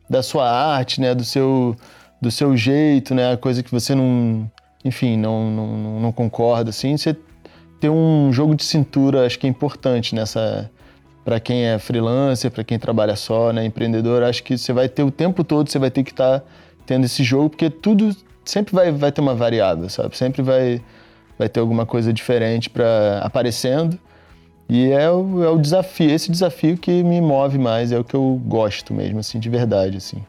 da 0.09 0.23
sua 0.23 0.51
arte, 0.51 1.01
né, 1.01 1.15
do 1.15 1.25
seu 1.25 1.77
do 2.21 2.31
seu 2.31 2.57
jeito, 2.57 3.15
né, 3.15 3.33
a 3.33 3.37
coisa 3.37 3.63
que 3.63 3.71
você 3.71 3.95
não, 3.95 4.51
enfim, 4.85 5.17
não, 5.17 5.51
não, 5.51 6.01
não 6.01 6.13
concorda 6.13 6.71
assim, 6.71 6.97
você 6.97 7.17
ter 7.83 7.91
um 7.91 8.33
jogo 8.33 8.55
de 8.55 8.63
cintura, 8.63 9.27
acho 9.27 9.37
que 9.37 9.45
é 9.45 9.51
importante 9.51 10.15
nessa 10.15 10.71
para 11.25 11.41
quem 11.41 11.65
é 11.65 11.81
freelancer, 11.81 12.49
para 12.49 12.63
quem 12.63 12.79
trabalha 12.79 13.17
só, 13.17 13.53
né, 13.53 13.65
empreendedor, 13.65 14.23
acho 14.23 14.43
que 14.45 14.57
você 14.57 14.73
vai 14.73 14.89
ter 14.89 15.03
o 15.03 15.11
tempo 15.11 15.43
todo, 15.43 15.69
você 15.69 15.81
vai 15.81 15.91
ter 15.91 16.05
que 16.05 16.13
estar 16.13 16.41
tá 16.41 16.47
tendo 16.87 17.05
esse 17.05 17.25
jogo, 17.25 17.51
porque 17.51 17.69
tudo 17.69 18.15
sempre 18.45 18.73
vai, 18.73 18.93
vai 18.93 19.11
ter 19.11 19.21
uma 19.21 19.35
variável, 19.35 19.89
sabe? 19.89 20.17
Sempre 20.17 20.43
vai, 20.43 20.81
vai 21.37 21.49
ter 21.49 21.59
alguma 21.59 21.85
coisa 21.85 22.13
diferente 22.13 22.71
para 22.71 23.21
aparecendo. 23.23 23.99
E 24.69 24.91
é 24.91 25.11
o, 25.11 25.43
é 25.43 25.49
o 25.49 25.59
desafio, 25.59 26.11
esse 26.11 26.31
desafio 26.31 26.77
que 26.77 27.03
me 27.03 27.21
move 27.21 27.59
mais, 27.59 27.91
é 27.91 27.99
o 27.99 28.05
que 28.05 28.15
eu 28.15 28.41
gosto 28.47 28.95
mesmo, 28.95 29.19
assim, 29.19 29.41
de 29.41 29.49
verdade, 29.49 29.97
assim. 29.97 30.25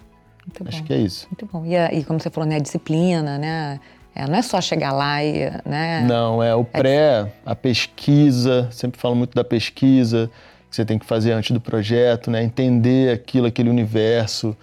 Muito 0.46 0.68
Acho 0.68 0.80
bom. 0.80 0.86
que 0.86 0.94
é 0.94 0.98
isso. 0.98 1.28
Muito 1.30 1.46
bom. 1.52 1.66
E, 1.66 2.00
e 2.00 2.04
como 2.04 2.20
você 2.20 2.30
falou, 2.32 2.50
né, 2.50 2.56
a 2.56 2.60
disciplina, 2.60 3.38
né? 3.38 3.80
É, 4.15 4.28
não 4.28 4.36
é 4.36 4.41
só 4.41 4.62
chegar 4.62 4.91
lá 4.91 5.23
e. 5.23 5.49
Né? 5.65 6.06
Não, 6.08 6.41
é 6.41 6.56
o 6.56 6.62
é 6.62 6.63
pré, 6.63 7.34
a 7.45 7.56
pesquisa, 7.56 8.67
sempre 8.71 8.99
falo 8.99 9.15
muito 9.15 9.34
da 9.34 9.43
pesquisa 9.43 10.30
que 10.69 10.76
você 10.76 10.86
tem 10.86 10.97
que 10.97 11.06
fazer 11.06 11.32
antes 11.34 11.52
do 11.52 11.62
projeto, 11.62 12.32
né? 12.32 12.43
Entender 12.43 13.13
aquilo, 13.13 13.45
aquele 13.45 13.69
universo. 13.69 14.58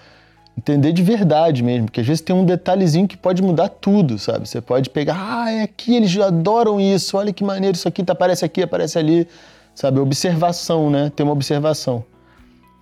Entender 0.58 0.92
de 0.92 1.02
verdade 1.02 1.62
mesmo, 1.62 1.86
porque 1.86 2.00
às 2.00 2.06
vezes 2.06 2.20
tem 2.20 2.34
um 2.34 2.44
detalhezinho 2.44 3.06
que 3.06 3.16
pode 3.16 3.40
mudar 3.40 3.68
tudo, 3.68 4.18
sabe? 4.18 4.48
Você 4.48 4.60
pode 4.60 4.90
pegar, 4.90 5.16
ah, 5.16 5.50
é 5.50 5.62
aqui, 5.62 5.94
eles 5.94 6.18
adoram 6.18 6.80
isso, 6.80 7.16
olha 7.16 7.32
que 7.32 7.44
maneiro, 7.44 7.76
isso 7.76 7.86
aqui 7.86 8.02
tá, 8.02 8.12
aparece 8.12 8.44
aqui, 8.44 8.60
aparece 8.60 8.98
ali, 8.98 9.26
sabe? 9.74 10.00
Observação, 10.00 10.90
né? 10.90 11.12
Ter 11.14 11.22
uma 11.22 11.32
observação. 11.32 12.04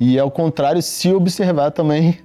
E 0.00 0.18
ao 0.18 0.30
contrário, 0.30 0.80
se 0.80 1.12
observar 1.12 1.70
também 1.70 2.18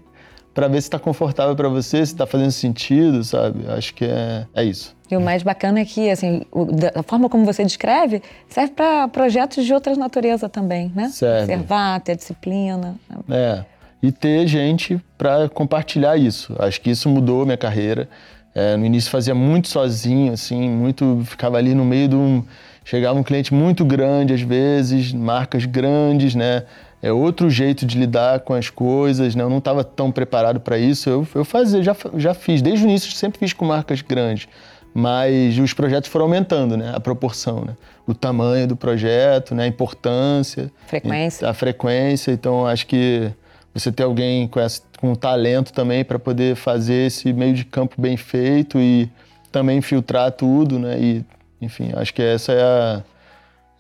para 0.54 0.68
ver 0.68 0.82
se 0.82 0.88
está 0.88 1.00
confortável 1.00 1.56
para 1.56 1.68
você, 1.68 1.98
se 2.06 2.14
está 2.14 2.28
fazendo 2.28 2.52
sentido, 2.52 3.24
sabe? 3.24 3.66
Acho 3.70 3.94
que 3.94 4.06
é, 4.06 4.46
é 4.54 4.64
isso. 4.64 4.96
E 5.10 5.16
o 5.16 5.22
mais 5.22 5.44
bacana 5.44 5.80
é 5.80 5.86
que, 5.86 6.10
assim, 6.10 6.44
o, 6.52 6.66
da 6.66 7.04
forma 7.04 7.30
como 7.30 7.46
você 7.46 7.64
descreve, 7.64 8.22
serve 8.50 8.74
para 8.74 9.08
projetos 9.08 9.66
de 9.66 9.74
outras 9.74 9.98
naturezas 9.98 10.50
também, 10.52 10.92
né? 10.96 11.10
Serve. 11.10 11.54
Observar, 11.54 12.02
ter 12.02 12.16
disciplina. 12.16 12.96
É. 13.30 13.64
E 14.02 14.12
ter 14.12 14.48
gente 14.48 15.00
para 15.18 15.50
compartilhar 15.50 16.18
isso. 16.18 16.56
Acho 16.60 16.82
que 16.82 16.90
isso 16.92 17.10
mudou 17.10 17.46
minha 17.46 17.58
carreira. 17.58 18.10
É, 18.54 18.76
no 18.76 18.86
início 18.86 19.10
fazia 19.10 19.34
muito 19.34 19.68
sozinho, 19.68 20.34
assim, 20.34 20.70
muito. 20.70 21.22
Ficava 21.26 21.58
ali 21.58 21.74
no 21.74 21.86
meio 21.86 22.08
de 22.08 22.16
um. 22.16 22.44
Chegava 22.86 23.18
um 23.18 23.24
cliente 23.24 23.54
muito 23.54 23.86
grande, 23.86 24.34
às 24.34 24.42
vezes, 24.42 25.14
marcas 25.14 25.66
grandes, 25.66 26.36
né? 26.36 26.64
É 27.04 27.12
outro 27.12 27.50
jeito 27.50 27.86
de 27.86 28.00
lidar 28.00 28.40
com 28.40 28.54
as 28.54 28.70
coisas, 28.70 29.36
né? 29.36 29.44
Eu 29.44 29.50
não 29.50 29.58
estava 29.58 29.84
tão 29.84 30.10
preparado 30.10 30.62
para 30.62 30.78
isso. 30.78 31.10
Eu, 31.10 31.28
eu 31.36 31.44
fazia, 31.44 31.84
já, 31.84 31.94
já 32.16 32.34
fiz, 32.34 32.62
desde 32.62 32.86
o 32.86 32.90
início 32.90 33.12
sempre 33.12 33.40
fiz 33.40 33.52
com 33.52 33.66
marcas 33.66 34.02
grandes, 34.02 34.48
mas 34.94 35.60
os 35.60 35.74
projetos 35.74 36.10
foram 36.10 36.26
aumentando, 36.26 36.78
né? 36.78 36.94
A 36.96 37.02
proporção, 37.02 37.66
né? 37.66 37.76
O 38.08 38.14
tamanho 38.14 38.70
do 38.70 38.78
projeto, 38.78 39.54
né? 39.54 39.66
A 39.66 39.68
importância, 39.68 40.72
frequência, 40.88 41.50
a 41.50 41.54
frequência. 41.54 42.32
Então 42.32 42.66
acho 42.66 42.88
que 42.88 43.30
você 43.74 43.92
ter 43.92 44.04
alguém 44.04 44.48
com, 44.48 44.62
essa, 44.62 44.82
com 44.98 45.14
talento 45.14 45.74
também 45.74 46.06
para 46.06 46.18
poder 46.18 46.56
fazer 46.56 47.08
esse 47.08 47.34
meio 47.34 47.54
de 47.54 47.66
campo 47.66 48.00
bem 48.00 48.16
feito 48.16 48.80
e 48.80 49.12
também 49.52 49.82
filtrar 49.82 50.32
tudo, 50.32 50.80
né? 50.80 50.98
E 50.98 51.26
enfim, 51.62 51.92
acho 51.98 52.14
que 52.14 52.22
essa 52.22 52.54
é 52.54 52.62
a 52.64 53.04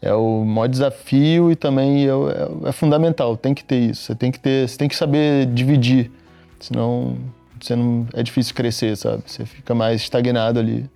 é 0.03 0.13
o 0.13 0.43
maior 0.43 0.67
desafio 0.67 1.49
e 1.49 1.55
também 1.55 2.05
é, 2.05 2.09
é, 2.09 2.69
é, 2.69 2.71
fundamental, 2.73 3.37
tem 3.37 3.53
que 3.53 3.63
ter 3.63 3.77
isso. 3.77 4.03
Você 4.03 4.15
tem 4.15 4.29
que 4.29 4.39
ter, 4.39 4.67
você 4.67 4.77
tem 4.77 4.89
que 4.89 4.95
saber 4.97 5.45
dividir, 5.45 6.11
senão 6.59 7.15
você 7.59 7.73
não 7.73 8.05
é 8.13 8.21
difícil 8.21 8.53
crescer, 8.53 8.97
sabe? 8.97 9.23
Você 9.25 9.45
fica 9.45 9.73
mais 9.73 10.01
estagnado 10.01 10.59
ali. 10.59 10.89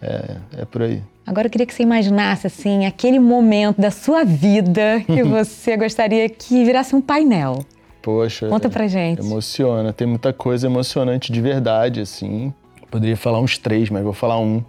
É, 0.00 0.36
é 0.62 0.64
por 0.64 0.80
aí. 0.80 1.02
Agora 1.26 1.46
eu 1.46 1.50
queria 1.50 1.66
que 1.66 1.74
você 1.74 1.82
imaginasse 1.82 2.46
assim 2.46 2.86
aquele 2.86 3.18
momento 3.18 3.78
da 3.78 3.90
sua 3.90 4.24
vida 4.24 5.02
que 5.04 5.20
você 5.22 5.76
gostaria 5.76 6.26
que 6.30 6.64
virasse 6.64 6.96
um 6.96 7.02
painel. 7.02 7.66
Poxa. 8.00 8.48
Conta 8.48 8.70
pra 8.70 8.86
gente. 8.86 9.20
Emociona, 9.20 9.92
tem 9.92 10.06
muita 10.06 10.32
coisa 10.32 10.66
emocionante 10.66 11.30
de 11.30 11.42
verdade, 11.42 12.00
assim. 12.00 12.54
Poderia 12.90 13.18
falar 13.18 13.38
uns 13.38 13.58
três, 13.58 13.90
mas 13.90 14.02
vou 14.02 14.14
falar 14.14 14.40
um. 14.40 14.64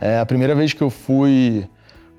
É 0.00 0.18
a 0.18 0.24
primeira 0.24 0.54
vez 0.54 0.72
que 0.72 0.80
eu 0.80 0.88
fui 0.88 1.68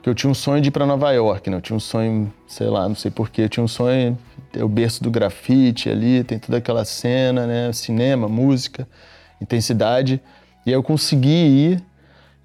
eu 0.09 0.15
tinha 0.15 0.29
um 0.29 0.33
sonho 0.33 0.61
de 0.61 0.69
ir 0.69 0.71
para 0.71 0.85
Nova 0.85 1.11
York, 1.11 1.49
né? 1.49 1.57
Eu 1.57 1.61
tinha 1.61 1.75
um 1.75 1.79
sonho, 1.79 2.31
sei 2.47 2.67
lá, 2.67 2.87
não 2.87 2.95
sei 2.95 3.11
porquê, 3.11 3.43
eu 3.43 3.49
tinha 3.49 3.63
um 3.63 3.67
sonho, 3.67 4.17
é 4.53 4.63
o 4.63 4.69
berço 4.69 5.03
do 5.03 5.11
grafite 5.11 5.89
ali, 5.89 6.23
tem 6.23 6.39
toda 6.39 6.57
aquela 6.57 6.85
cena, 6.85 7.45
né? 7.45 7.71
Cinema, 7.73 8.27
música, 8.27 8.87
intensidade. 9.41 10.21
E 10.65 10.69
aí 10.69 10.73
eu 10.73 10.83
consegui 10.83 11.29
ir 11.29 11.83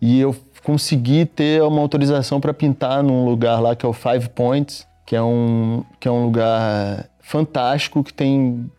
e 0.00 0.20
eu 0.20 0.34
consegui 0.64 1.24
ter 1.26 1.62
uma 1.62 1.80
autorização 1.80 2.40
para 2.40 2.52
pintar 2.52 3.02
num 3.02 3.24
lugar 3.24 3.60
lá 3.60 3.74
que 3.74 3.84
é 3.84 3.88
o 3.88 3.92
Five 3.92 4.28
Points, 4.30 4.86
que 5.06 5.16
é 5.16 5.22
um, 5.22 5.84
que 5.98 6.08
é 6.08 6.10
um 6.10 6.24
lugar 6.24 7.08
fantástico, 7.20 8.02
que 8.02 8.12
tem 8.12 8.70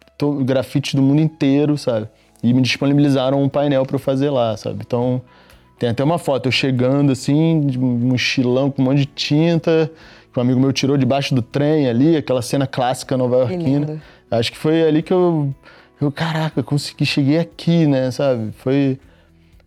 grafite 0.45 0.95
do 0.95 1.01
mundo 1.01 1.21
inteiro, 1.21 1.77
sabe? 1.77 2.07
E 2.41 2.53
me 2.53 2.61
disponibilizaram 2.61 3.41
um 3.41 3.49
painel 3.49 3.85
para 3.85 3.95
eu 3.95 3.99
fazer 3.99 4.29
lá, 4.29 4.55
sabe? 4.57 4.83
Então, 4.85 5.21
tem 5.83 5.89
até 5.89 6.01
uma 6.01 6.17
foto, 6.17 6.47
eu 6.47 6.51
chegando 6.51 7.11
assim, 7.11 7.59
de 7.67 7.77
mochilão 7.77 8.71
com 8.71 8.81
um 8.81 8.85
monte 8.85 8.99
de 8.99 9.05
tinta, 9.05 9.91
que 10.31 10.39
um 10.39 10.41
amigo 10.41 10.57
meu 10.57 10.71
tirou 10.71 10.95
debaixo 10.95 11.35
do 11.35 11.41
trem 11.41 11.89
ali, 11.89 12.15
aquela 12.15 12.41
cena 12.41 12.65
clássica 12.65 13.17
nova-iorquina. 13.17 14.01
Acho 14.31 14.53
que 14.53 14.57
foi 14.57 14.81
ali 14.81 15.03
que 15.03 15.11
eu, 15.11 15.53
eu, 15.99 16.09
caraca, 16.09 16.63
consegui, 16.63 17.05
cheguei 17.05 17.37
aqui, 17.37 17.85
né, 17.85 18.09
sabe? 18.11 18.53
Foi 18.59 18.97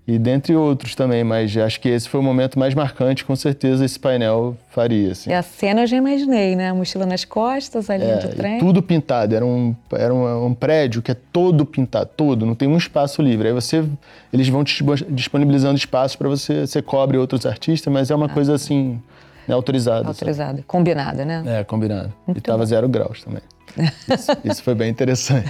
e 0.09 0.21
dentre 0.21 0.55
outros 0.55 0.95
também, 0.95 1.25
mas 1.25 1.57
acho 1.57 1.81
que 1.81 1.89
esse 1.89 2.09
foi 2.09 2.21
o 2.21 2.23
momento 2.23 2.57
mais 2.57 2.75
marcante, 2.75 3.25
com 3.25 3.35
certeza 3.35 3.85
esse 3.85 3.99
painel 3.99 4.57
faria. 4.71 5.11
Assim. 5.11 5.31
E 5.31 5.33
a 5.33 5.43
cena 5.43 5.83
eu 5.83 5.87
já 5.89 5.97
imaginei, 5.97 6.55
né? 6.55 6.71
A 6.71 6.75
mochila 6.75 7.05
nas 7.05 7.25
costas, 7.25 7.91
a 7.91 7.97
linha 7.97 8.13
é, 8.13 8.19
trem. 8.29 8.59
Tudo 8.61 8.81
pintado, 8.81 9.35
era, 9.35 9.45
um, 9.45 9.75
era 9.93 10.15
um, 10.15 10.47
um, 10.47 10.55
prédio 10.55 11.03
que 11.03 11.11
é 11.11 11.17
todo 11.33 11.67
pintado, 11.67 12.09
todo, 12.17 12.47
não 12.47 12.55
tem 12.55 12.69
um 12.69 12.77
espaço 12.77 13.21
livre. 13.21 13.49
Aí 13.49 13.55
você, 13.55 13.85
eles 14.33 14.49
vão 14.49 14.63
te 14.63 14.85
disponibilizando 15.09 15.77
espaço 15.77 16.17
para 16.17 16.29
você, 16.29 16.69
você 16.69 16.81
cobre 16.81 17.19
outros 17.19 17.45
artistas, 17.45 17.93
mas 17.93 18.09
é 18.09 18.15
uma 18.15 18.27
ah. 18.27 18.29
coisa 18.29 18.55
assim, 18.55 19.03
né, 19.49 19.57
autorizada. 19.57 20.07
Autorizada, 20.07 20.63
combinada, 20.69 21.25
né? 21.25 21.43
É, 21.45 21.65
combinada. 21.65 22.13
e 22.33 22.41
tava 22.41 22.65
zero 22.65 22.89
graus 22.89 23.25
também. 23.25 23.43
Isso, 23.77 24.33
isso, 24.45 24.63
foi 24.63 24.75
bem 24.75 24.91
interessante. 24.91 25.49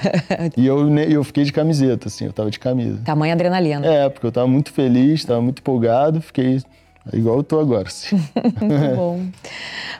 E 0.56 0.66
eu, 0.66 0.88
eu 0.98 1.22
fiquei 1.24 1.44
de 1.44 1.52
camiseta, 1.52 2.08
assim, 2.08 2.26
eu 2.26 2.32
tava 2.32 2.50
de 2.50 2.58
camisa. 2.58 3.00
Tamanha 3.04 3.34
adrenalina. 3.34 3.86
É, 3.86 4.08
porque 4.08 4.26
eu 4.26 4.32
tava 4.32 4.46
muito 4.46 4.72
feliz, 4.72 5.24
tava 5.24 5.40
muito 5.40 5.60
empolgado, 5.60 6.20
fiquei 6.20 6.60
igual 7.12 7.38
eu 7.38 7.42
tô 7.42 7.60
agora. 7.60 7.88
Assim. 7.88 8.16
muito 8.60 8.96
bom. 8.96 9.26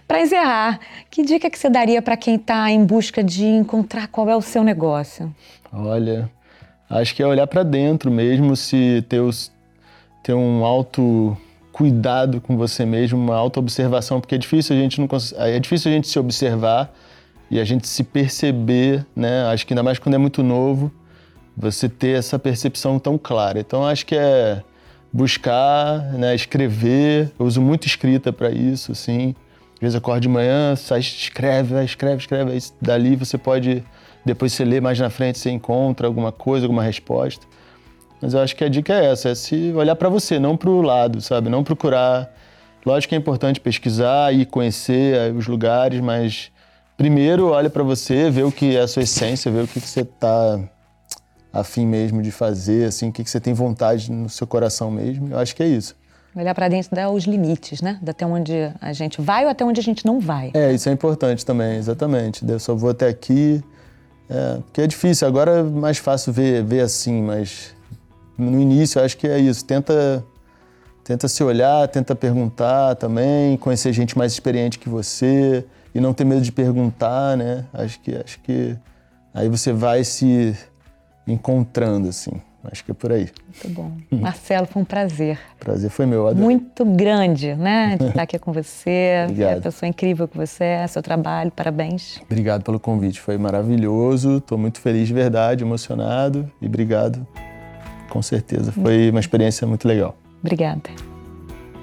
Para 0.07 0.23
encerrar, 0.23 0.81
que 1.11 1.23
dica 1.23 1.51
que 1.51 1.59
você 1.59 1.69
daria 1.69 2.01
para 2.03 2.17
quem 2.17 2.37
está 2.37 2.71
em 2.71 2.85
busca 2.85 3.23
de 3.23 3.45
encontrar 3.45 4.09
qual 4.09 4.29
é 4.29 4.37
o 4.37 4.43
seu 4.43 4.63
negócio? 4.63 5.35
Olha, 5.73 6.31
acho 6.89 7.15
que 7.15 7.23
é 7.23 7.27
olhar 7.27 7.47
para 7.47 7.63
dentro 7.63 8.11
mesmo, 8.11 8.57
se 8.57 9.05
ter, 9.09 9.21
os, 9.21 9.53
ter 10.23 10.35
um 10.35 10.65
alto 10.65 11.37
cuidado 11.73 12.41
com 12.41 12.57
você 12.57 12.87
mesmo, 12.87 13.19
uma 13.19 13.37
auto 13.37 13.61
observação, 13.61 14.21
porque 14.21 14.35
é 14.35 14.39
difícil 14.39 14.75
a 14.75 14.79
gente 14.79 15.01
não 15.01 15.09
é 15.37 15.59
difícil 15.59 15.91
a 15.91 15.95
gente 15.95 16.09
se 16.09 16.19
observar 16.19 16.91
e 17.51 17.61
a 17.61 17.65
gente 17.65 17.87
se 17.87 18.03
perceber, 18.03 19.07
né? 19.15 19.45
Acho 19.47 19.67
que 19.67 19.73
ainda 19.73 19.83
mais 19.83 19.99
quando 19.99 20.15
é 20.15 20.19
muito 20.19 20.43
novo, 20.43 20.91
você 21.57 21.89
ter 21.89 22.19
essa 22.19 22.39
percepção 22.39 22.99
tão 22.99 23.17
clara. 23.17 23.59
Então 23.59 23.87
acho 23.87 24.05
que 24.05 24.15
é 24.15 24.63
buscar, 25.13 26.13
né, 26.13 26.35
escrever. 26.35 27.33
Eu 27.39 27.47
uso 27.47 27.61
muito 27.61 27.87
escrita 27.87 28.33
para 28.33 28.51
isso, 28.51 28.93
assim. 28.93 29.35
Às 29.75 29.81
vezes 29.81 29.97
acorda 29.97 30.21
de 30.21 30.29
manhã, 30.29 30.75
sai, 30.77 31.01
escreve, 31.01 31.83
escreve, 31.85 32.17
escreve. 32.19 32.53
Aí 32.53 32.59
dali 32.81 33.17
você 33.17 33.39
pode, 33.39 33.83
depois 34.25 34.53
você 34.53 34.65
lê 34.65 34.81
mais 34.81 34.99
na 34.99 35.11
frente, 35.11 35.39
você 35.39 35.51
encontra 35.51 36.07
alguma 36.07 36.33
coisa, 36.33 36.67
alguma 36.67 36.83
resposta. 36.83 37.47
Mas 38.21 38.35
eu 38.35 38.41
acho 38.41 38.57
que 38.57 38.65
a 38.65 38.69
dica 38.69 38.93
é 38.95 39.13
essa, 39.13 39.31
é 39.31 39.35
se 39.35 39.73
olhar 39.75 39.95
para 39.95 40.09
você, 40.09 40.39
não 40.39 40.57
para 40.57 40.71
o 40.71 40.81
lado, 40.81 41.21
sabe? 41.21 41.49
Não 41.49 41.63
procurar. 41.63 42.33
Lógico 42.85 43.11
que 43.11 43.15
é 43.15 43.19
importante 43.19 43.61
pesquisar 43.61 44.33
e 44.33 44.47
conhecer 44.47 45.15
eh, 45.15 45.33
os 45.33 45.47
lugares, 45.47 46.01
mas 46.01 46.51
primeiro 46.97 47.49
olha 47.49 47.69
para 47.69 47.83
você, 47.83 48.31
vê 48.31 48.43
o 48.43 48.51
que 48.51 48.77
é 48.77 48.81
a 48.81 48.89
sua 48.89 49.03
essência, 49.03 49.51
vê 49.51 49.61
o 49.61 49.69
que, 49.69 49.81
que 49.81 49.89
você 49.89 50.01
está 50.01 50.59
afim 51.53 51.87
mesmo 51.87 52.23
de 52.23 52.31
fazer, 52.31 52.89
assim, 52.89 53.09
o 53.09 53.13
que, 53.13 53.25
que 53.25 53.31
você 53.31 53.41
tem 53.41 53.55
vontade 53.55 54.11
no 54.11 54.29
seu 54.29 54.47
coração 54.47 54.91
mesmo. 54.91 55.29
Eu 55.31 55.39
acho 55.39 55.55
que 55.55 55.63
é 55.63 55.67
isso. 55.67 55.95
Olhar 56.35 56.55
para 56.55 56.69
dentro 56.69 56.95
dá 56.95 57.09
os 57.11 57.25
limites, 57.25 57.81
né? 57.81 57.99
Até 58.07 58.27
onde 58.27 58.53
a 58.81 58.93
gente 58.93 59.23
vai 59.23 59.45
ou 59.45 59.51
até 59.51 59.65
onde 59.65 59.81
a 59.81 59.83
gente 59.83 60.05
não 60.05 60.21
vai. 60.21 60.51
É, 60.53 60.71
isso 60.71 60.87
é 60.89 60.93
importante 60.93 61.47
também, 61.47 61.79
exatamente. 61.79 62.45
Eu 62.47 62.61
só 62.61 62.75
vou 62.75 62.91
até 62.91 63.09
aqui. 63.09 63.63
É, 64.29 64.57
porque 64.57 64.83
é 64.83 64.87
difícil, 64.87 65.27
agora 65.27 65.61
é 65.61 65.63
mais 65.63 65.97
fácil 65.97 66.33
ver, 66.33 66.63
ver 66.63 66.81
assim, 66.81 67.23
mas 67.23 67.75
no 68.37 68.61
início 68.61 68.99
eu 68.99 69.05
acho 69.05 69.17
que 69.17 69.27
é 69.27 69.39
isso. 69.39 69.65
Tenta, 69.65 70.23
tenta 71.03 71.27
se 71.27 71.43
olhar, 71.43 71.89
tenta 71.89 72.15
perguntar 72.15 72.97
também, 72.97 73.57
conhecer 73.57 73.91
gente 73.95 74.19
mais 74.19 74.33
experiente 74.33 74.79
que 74.79 74.91
você 74.91 75.65
e 75.97 76.01
não 76.01 76.13
ter 76.13 76.25
medo 76.25 76.43
de 76.43 76.53
perguntar, 76.53 77.39
né? 77.39 77.65
Acho 77.73 77.99
que, 78.01 78.15
acho 78.15 78.39
que 78.41 78.77
aí 79.33 79.49
você 79.49 79.73
vai 79.73 80.05
se 80.05 80.55
encontrando, 81.27 82.11
assim. 82.11 82.33
Acho 82.71 82.85
que 82.85 82.91
é 82.91 82.95
por 82.95 83.13
aí. 83.13 83.31
Muito 83.47 83.69
bom. 83.71 83.93
Marcelo, 84.21 84.67
foi 84.67 84.83
um 84.83 84.85
prazer. 84.85 85.39
Prazer 85.59 85.89
foi 85.89 86.05
meu, 86.05 86.27
adorei. 86.27 86.45
Muito 86.45 86.85
grande, 86.85 87.55
né? 87.55 87.97
De 87.97 88.09
estar 88.09 88.23
aqui 88.23 88.39
com 88.39 88.53
você. 88.53 89.25
Obrigado. 89.31 89.55
É 89.55 89.59
a 89.59 89.61
pessoa 89.63 89.89
incrível 89.89 90.29
que 90.29 90.37
você 90.37 90.65
é, 90.65 90.87
seu 90.87 91.03
trabalho, 91.03 91.51
parabéns. 91.51 92.21
Obrigado 92.27 92.63
pelo 92.63 92.79
convite, 92.79 93.19
foi 93.19 93.39
maravilhoso. 93.39 94.37
Estou 94.37 94.59
muito 94.59 94.81
feliz 94.81 95.09
de 95.09 95.15
verdade, 95.15 95.65
emocionado 95.65 96.51
e 96.61 96.67
obrigado. 96.67 97.27
Com 98.11 98.21
certeza, 98.21 98.71
foi 98.71 99.09
uma 99.09 99.21
experiência 99.21 99.67
muito 99.67 99.89
legal. 99.89 100.15
Obrigada. 100.43 101.16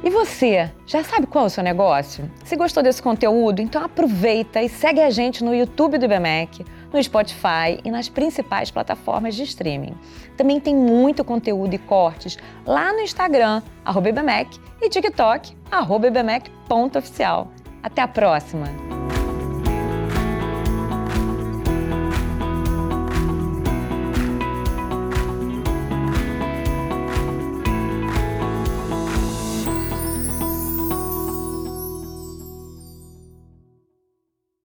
E 0.03 0.09
você, 0.09 0.69
já 0.85 1.01
sabe 1.01 1.25
qual 1.27 1.45
é 1.45 1.47
o 1.47 1.49
seu 1.49 1.63
negócio? 1.63 2.29
Se 2.43 2.57
gostou 2.57 2.83
desse 2.83 3.01
conteúdo, 3.01 3.61
então 3.61 3.81
aproveita 3.81 4.61
e 4.61 4.67
segue 4.67 4.99
a 4.99 5.09
gente 5.09 5.45
no 5.45 5.55
YouTube 5.55 5.97
do 5.97 6.03
IBMEC, 6.03 6.65
no 6.91 7.01
Spotify 7.01 7.79
e 7.85 7.89
nas 7.89 8.09
principais 8.09 8.69
plataformas 8.69 9.33
de 9.33 9.43
streaming. 9.43 9.95
Também 10.35 10.59
tem 10.59 10.75
muito 10.75 11.23
conteúdo 11.23 11.73
e 11.73 11.77
cortes 11.77 12.37
lá 12.65 12.91
no 12.91 12.99
Instagram, 12.99 13.61
IBMEC, 13.87 14.59
e 14.81 14.89
TikTok, 14.89 15.55
IBMEC.oficial. 15.71 17.47
Até 17.81 18.01
a 18.01 18.07
próxima! 18.07 19.12